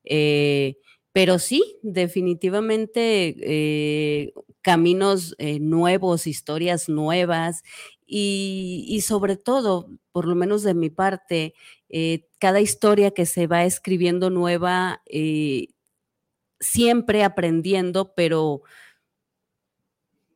[0.04, 0.78] Eh,
[1.14, 7.64] pero sí, definitivamente eh, caminos nuevos, historias nuevas
[8.06, 11.56] y, sobre todo, por lo menos de mi parte,
[12.38, 15.02] cada historia que se va escribiendo nueva,
[16.60, 18.64] siempre aprendiendo, pero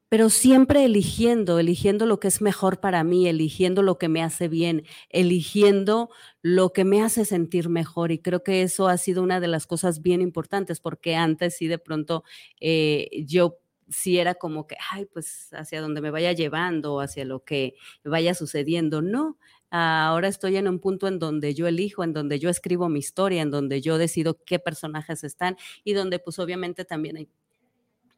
[0.10, 4.50] pero siempre eligiendo, eligiendo lo que es mejor para mí, eligiendo lo que me hace
[4.50, 6.10] bien, eligiendo
[6.42, 8.12] lo que me hace sentir mejor.
[8.12, 11.68] Y creo que eso ha sido una de las cosas bien importantes, porque antes sí
[11.68, 12.26] de pronto
[12.60, 17.46] eh, yo sí era como que, ay, pues hacia donde me vaya llevando, hacia lo
[17.46, 19.02] que vaya sucediendo.
[19.02, 19.38] No,
[19.72, 23.42] ahora estoy en un punto en donde yo elijo, en donde yo escribo mi historia,
[23.42, 27.30] en donde yo decido qué personajes están y donde pues obviamente también hay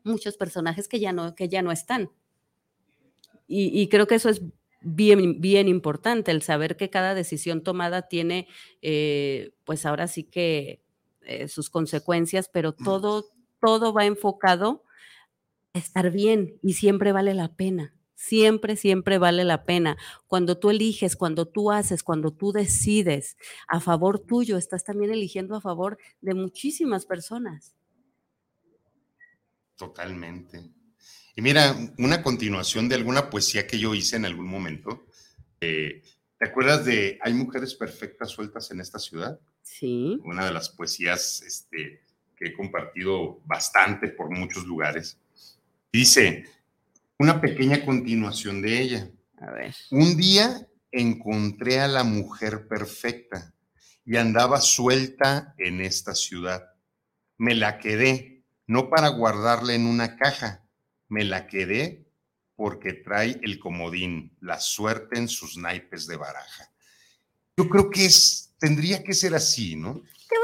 [0.03, 2.09] muchos personajes que ya no, que ya no están.
[3.45, 4.41] Y, creo que eso es
[4.81, 8.47] bien, bien importante, el saber que cada decisión tomada tiene,
[8.81, 10.81] eh, pues ahora sí que
[11.21, 13.25] eh, sus consecuencias, pero todo,
[13.61, 14.83] todo va enfocado
[15.73, 17.93] a estar bien y siempre vale la pena.
[18.25, 19.97] Siempre, siempre vale la pena.
[20.27, 23.35] Cuando tú eliges, cuando tú haces, cuando tú decides
[23.67, 27.75] a favor tuyo, estás también eligiendo a favor de muchísimas personas.
[29.75, 30.71] Totalmente.
[31.35, 35.05] Y mira, una continuación de alguna poesía que yo hice en algún momento.
[35.59, 36.01] Eh,
[36.39, 39.37] ¿Te acuerdas de Hay mujeres perfectas sueltas en esta ciudad?
[39.63, 40.17] Sí.
[40.23, 42.03] Una de las poesías este,
[42.37, 45.19] que he compartido bastante por muchos lugares.
[45.91, 46.45] Dice,
[47.23, 49.09] una pequeña continuación de ella.
[49.37, 49.73] A ver.
[49.91, 53.53] Un día encontré a la mujer perfecta
[54.03, 56.65] y andaba suelta en esta ciudad.
[57.37, 60.65] Me la quedé no para guardarla en una caja,
[61.07, 62.05] me la quedé
[62.57, 66.71] porque trae el comodín, la suerte en sus naipes de baraja.
[67.55, 70.01] Yo creo que es, tendría que ser así, ¿no?
[70.29, 70.35] Qué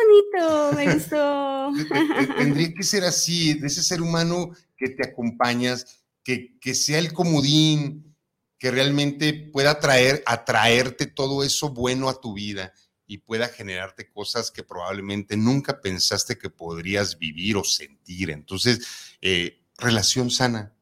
[0.41, 1.71] bonito, me gustó.
[2.37, 5.98] tendría que ser así, de ese ser humano que te acompañas,
[6.59, 8.15] que, sea el comodín,
[8.57, 12.73] que realmente pueda traer, atraerte todo eso bueno a tu vida
[13.07, 18.29] y pueda generarte cosas que probablemente nunca pensaste que podrías vivir o sentir.
[18.29, 18.81] Entonces,
[19.21, 20.75] eh, relación sana,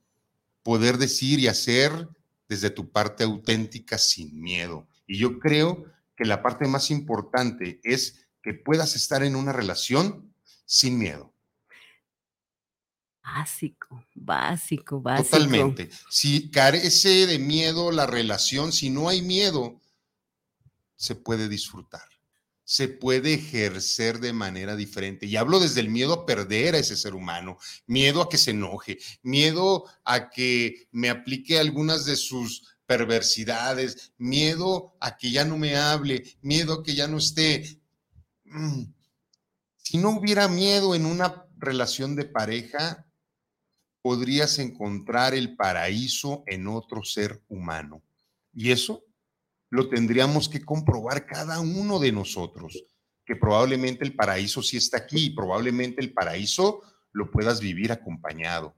[0.64, 2.10] poder decir y hacer
[2.50, 4.88] desde tu parte auténtica sin miedo.
[5.06, 5.86] Y yo creo
[6.18, 10.34] que la parte más importante es que puedas estar en una relación
[10.66, 11.34] sin miedo.
[13.36, 15.30] Básico, básico, básico.
[15.30, 15.90] Totalmente.
[16.10, 19.82] Si carece de miedo la relación, si no hay miedo,
[20.96, 22.08] se puede disfrutar
[22.70, 25.26] se puede ejercer de manera diferente.
[25.26, 28.52] Y hablo desde el miedo a perder a ese ser humano, miedo a que se
[28.52, 35.58] enoje, miedo a que me aplique algunas de sus perversidades, miedo a que ya no
[35.58, 37.80] me hable, miedo a que ya no esté.
[38.44, 38.84] Mm.
[39.78, 43.07] Si no hubiera miedo en una relación de pareja,
[44.02, 48.02] podrías encontrar el paraíso en otro ser humano.
[48.54, 49.04] Y eso
[49.70, 52.86] lo tendríamos que comprobar cada uno de nosotros,
[53.26, 56.82] que probablemente el paraíso sí está aquí y probablemente el paraíso
[57.12, 58.76] lo puedas vivir acompañado.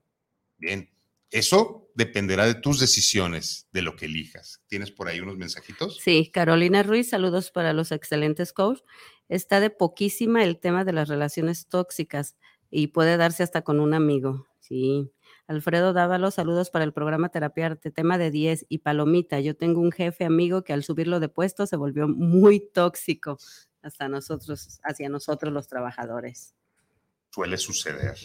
[0.57, 0.89] Bien,
[1.31, 4.61] eso dependerá de tus decisiones, de lo que elijas.
[4.67, 5.97] ¿Tienes por ahí unos mensajitos?
[5.97, 8.79] Sí, Carolina Ruiz, saludos para los excelentes coach.
[9.27, 12.35] Está de poquísima el tema de las relaciones tóxicas
[12.71, 14.48] y puede darse hasta con un amigo.
[14.69, 15.11] Sí.
[15.47, 19.39] Alfredo Dávalo, saludos para el programa Terapia Arte, tema de 10 y Palomita.
[19.39, 23.39] Yo tengo un jefe amigo que al subirlo de puesto se volvió muy tóxico
[23.81, 26.53] hasta nosotros, hacia nosotros los trabajadores.
[27.31, 28.15] Suele suceder.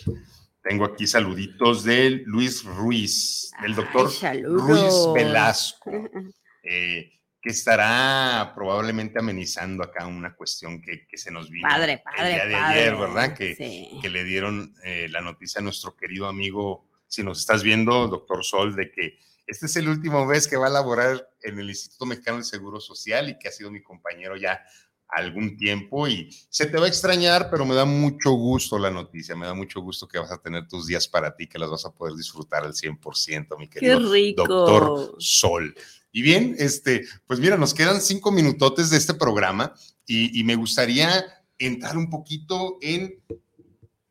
[0.62, 4.10] Tengo aquí saluditos de Luis Ruiz, del doctor
[4.42, 5.90] Ruiz Velasco,
[6.62, 7.10] eh,
[7.44, 12.58] que estará probablemente amenizando acá una cuestión que, se nos vino padre, padre, el día
[12.58, 13.36] de ayer, ¿verdad?
[13.36, 13.54] Que,
[14.00, 18.42] que le dieron eh, la noticia a nuestro querido amigo si nos estás viendo, doctor
[18.42, 22.06] Sol, de que este es el último mes que va a laborar en el Instituto
[22.06, 24.64] Mexicano del Seguro Social y que ha sido mi compañero ya
[25.08, 26.08] algún tiempo.
[26.08, 29.52] Y se te va a extrañar, pero me da mucho gusto la noticia, me da
[29.52, 32.14] mucho gusto que vas a tener tus días para ti, que las vas a poder
[32.14, 34.00] disfrutar al 100%, mi querido
[34.34, 35.74] doctor Sol.
[36.16, 39.74] Y bien, este, pues mira, nos quedan cinco minutotes de este programa
[40.06, 41.24] y, y me gustaría
[41.58, 43.20] entrar un poquito en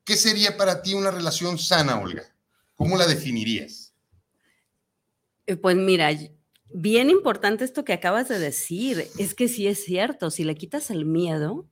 [0.03, 2.23] qué sería para ti una relación sana, Olga.
[2.75, 3.93] ¿Cómo la definirías?
[5.47, 6.09] Eh, pues mira,
[6.73, 9.07] bien importante esto que acabas de decir.
[9.17, 11.69] Es que sí es cierto, si le quitas el miedo,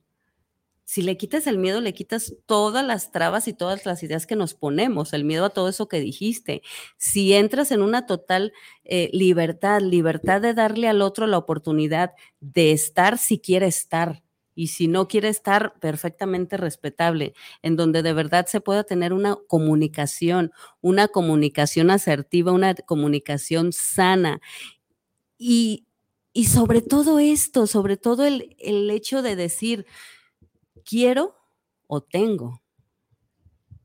[0.92, 4.36] si le quitas el miedo, le quitas todas las trabas y todas las ideas que
[4.36, 6.60] nos ponemos, el miedo a todo eso que dijiste.
[6.98, 8.52] Si entras en una total
[8.84, 14.22] eh, libertad, libertad de darle al otro la oportunidad de estar si quiere estar,
[14.54, 17.32] y si no quiere estar, perfectamente respetable,
[17.62, 24.42] en donde de verdad se pueda tener una comunicación, una comunicación asertiva, una comunicación sana.
[25.38, 25.86] Y,
[26.34, 29.86] y sobre todo esto, sobre todo el, el hecho de decir,
[30.84, 31.36] quiero
[31.86, 32.62] o tengo.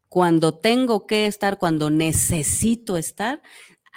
[0.09, 3.41] Cuando tengo que estar, cuando necesito estar,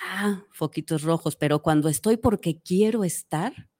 [0.03, 3.71] ah, foquitos rojos, pero cuando estoy porque quiero estar,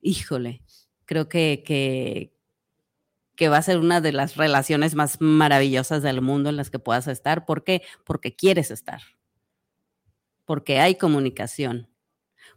[0.00, 0.62] híjole,
[1.04, 1.62] creo que,
[3.36, 6.78] que, va a ser una de las relaciones más maravillosas del mundo en las que
[6.78, 7.44] puedas estar.
[7.44, 7.82] ¿Por qué?
[8.04, 9.02] Porque quieres estar.
[10.44, 11.88] Porque hay comunicación.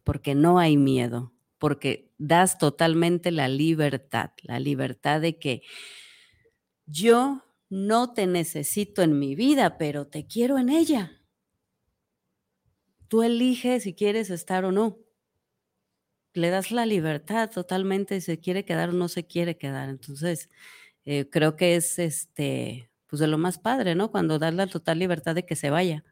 [0.04, 1.34] Porque no hay miedo.
[1.60, 4.32] Porque das totalmente la libertad.
[4.41, 5.62] La libertad de que
[6.88, 11.22] yo no te necesito en mi vida, pero te quiero en ella.
[13.07, 14.97] Tú eliges si quieres estar o no
[16.34, 19.89] le das la libertad totalmente, se quiere quedar o no se quiere quedar.
[19.89, 20.49] Entonces,
[21.05, 24.12] eh, creo que es este, pues de lo más padre, ¿no?
[24.12, 26.03] Cuando das la total libertad de que se vaya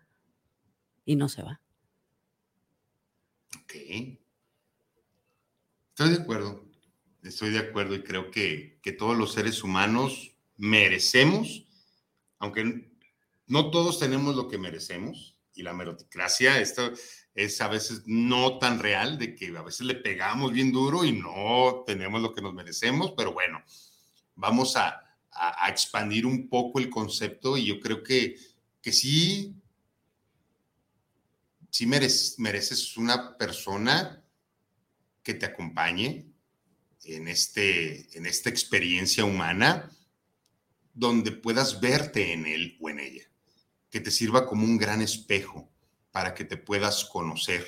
[1.05, 1.61] y no se va.
[5.97, 6.63] Estoy de acuerdo,
[7.23, 11.65] estoy de acuerdo y creo que, que todos los seres humanos merecemos,
[12.37, 12.91] aunque
[13.47, 16.91] no todos tenemos lo que merecemos, y la meritocracia, esto
[17.33, 21.13] es a veces no tan real, de que a veces le pegamos bien duro y
[21.13, 23.63] no tenemos lo que nos merecemos, pero bueno,
[24.35, 25.03] vamos a,
[25.67, 28.35] expandir un poco el concepto y yo creo que,
[28.83, 29.55] que sí,
[31.71, 34.23] sí mereces, mereces una persona
[35.27, 36.25] que te acompañe
[37.03, 39.91] en, este, en esta experiencia humana
[40.93, 43.25] donde puedas verte en él o en ella,
[43.89, 45.69] que te sirva como un gran espejo
[46.11, 47.67] para que te puedas conocer.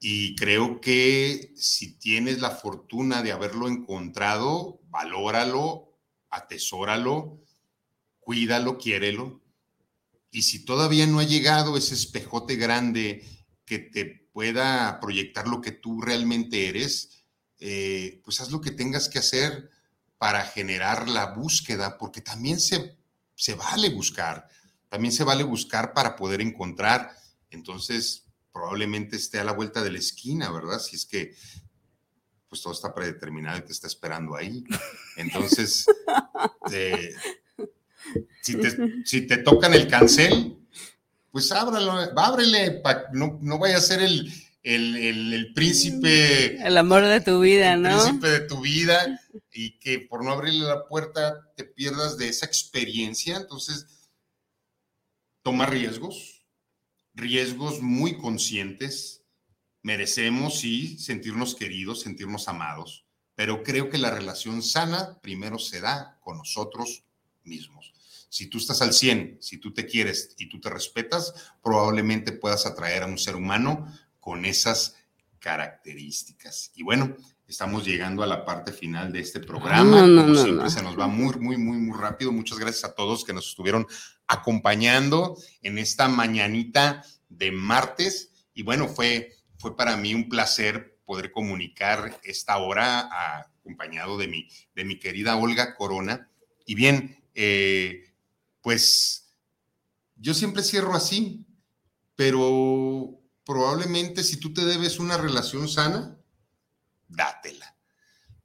[0.00, 5.92] Y creo que si tienes la fortuna de haberlo encontrado, valóralo,
[6.30, 7.38] atesóralo,
[8.18, 9.42] cuídalo, quiérelo.
[10.30, 13.22] Y si todavía no ha llegado ese espejote grande
[13.66, 17.24] que te pueda proyectar lo que tú realmente eres,
[17.60, 19.70] eh, pues haz lo que tengas que hacer
[20.16, 22.96] para generar la búsqueda, porque también se,
[23.34, 24.48] se vale buscar,
[24.88, 27.10] también se vale buscar para poder encontrar
[27.50, 30.78] entonces probablemente esté a la vuelta de la esquina, ¿verdad?
[30.78, 31.34] Si es que
[32.48, 34.64] pues todo está predeterminado y te está esperando ahí.
[35.16, 35.84] Entonces,
[36.72, 37.12] eh,
[38.40, 40.55] si, te, tocan el cancel,
[41.36, 42.82] pues ábralo, ábrele,
[43.12, 44.32] no, no vaya a ser el,
[44.62, 46.56] el, príncipe.
[46.66, 47.90] El amor de tu vida, ¿no?
[47.90, 49.20] El príncipe de tu vida
[49.52, 53.36] y que por no abrirle la puerta te pierdas de esa experiencia.
[53.36, 54.08] Entonces,
[55.42, 56.46] toma riesgos,
[57.12, 59.22] riesgos muy conscientes.
[59.82, 66.18] Merecemos, sí, sentirnos queridos, sentirnos amados, pero creo que la relación sana primero se da
[66.22, 67.04] con nosotros
[67.44, 67.92] mismos.
[68.36, 71.32] Si tú estás al 100, si tú te quieres y tú te respetas,
[71.62, 74.94] probablemente puedas atraer a un ser humano con esas
[75.38, 76.70] características.
[76.74, 77.16] Y bueno,
[77.48, 80.02] estamos llegando a la parte final de este programa.
[80.02, 82.30] Como siempre, se nos va muy, muy, muy, muy rápido.
[82.30, 83.86] Muchas gracias a todos que nos estuvieron
[84.26, 88.32] acompañando en esta mañanita de martes.
[88.52, 93.08] Y bueno, fue, fue para mí un placer poder comunicar esta hora
[93.38, 96.28] acompañado de mi, de mi querida Olga Corona.
[96.66, 98.05] Y bien, eh,
[98.66, 99.32] pues
[100.16, 101.46] yo siempre cierro así,
[102.16, 106.18] pero probablemente si tú te debes una relación sana,
[107.06, 107.76] dátela.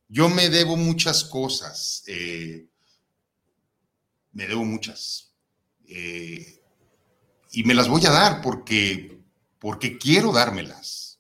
[0.07, 2.69] Yo me debo muchas cosas, eh,
[4.31, 5.33] me debo muchas.
[5.87, 6.61] Eh,
[7.53, 9.23] y me las voy a dar porque,
[9.57, 11.19] porque quiero dármelas.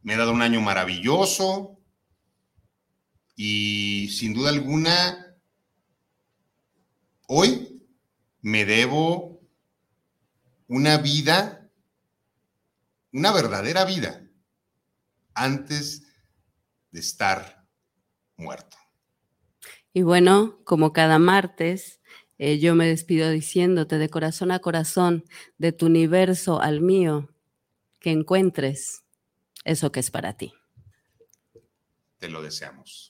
[0.00, 1.78] Me he dado un año maravilloso
[3.36, 5.36] y sin duda alguna,
[7.26, 7.69] hoy
[8.42, 9.40] me debo
[10.66, 11.70] una vida,
[13.12, 14.26] una verdadera vida,
[15.34, 16.06] antes
[16.90, 17.66] de estar
[18.36, 18.76] muerto.
[19.92, 22.00] Y bueno, como cada martes,
[22.38, 25.24] eh, yo me despido diciéndote de corazón a corazón,
[25.58, 27.34] de tu universo al mío,
[27.98, 29.04] que encuentres
[29.64, 30.54] eso que es para ti.
[32.18, 33.09] Te lo deseamos.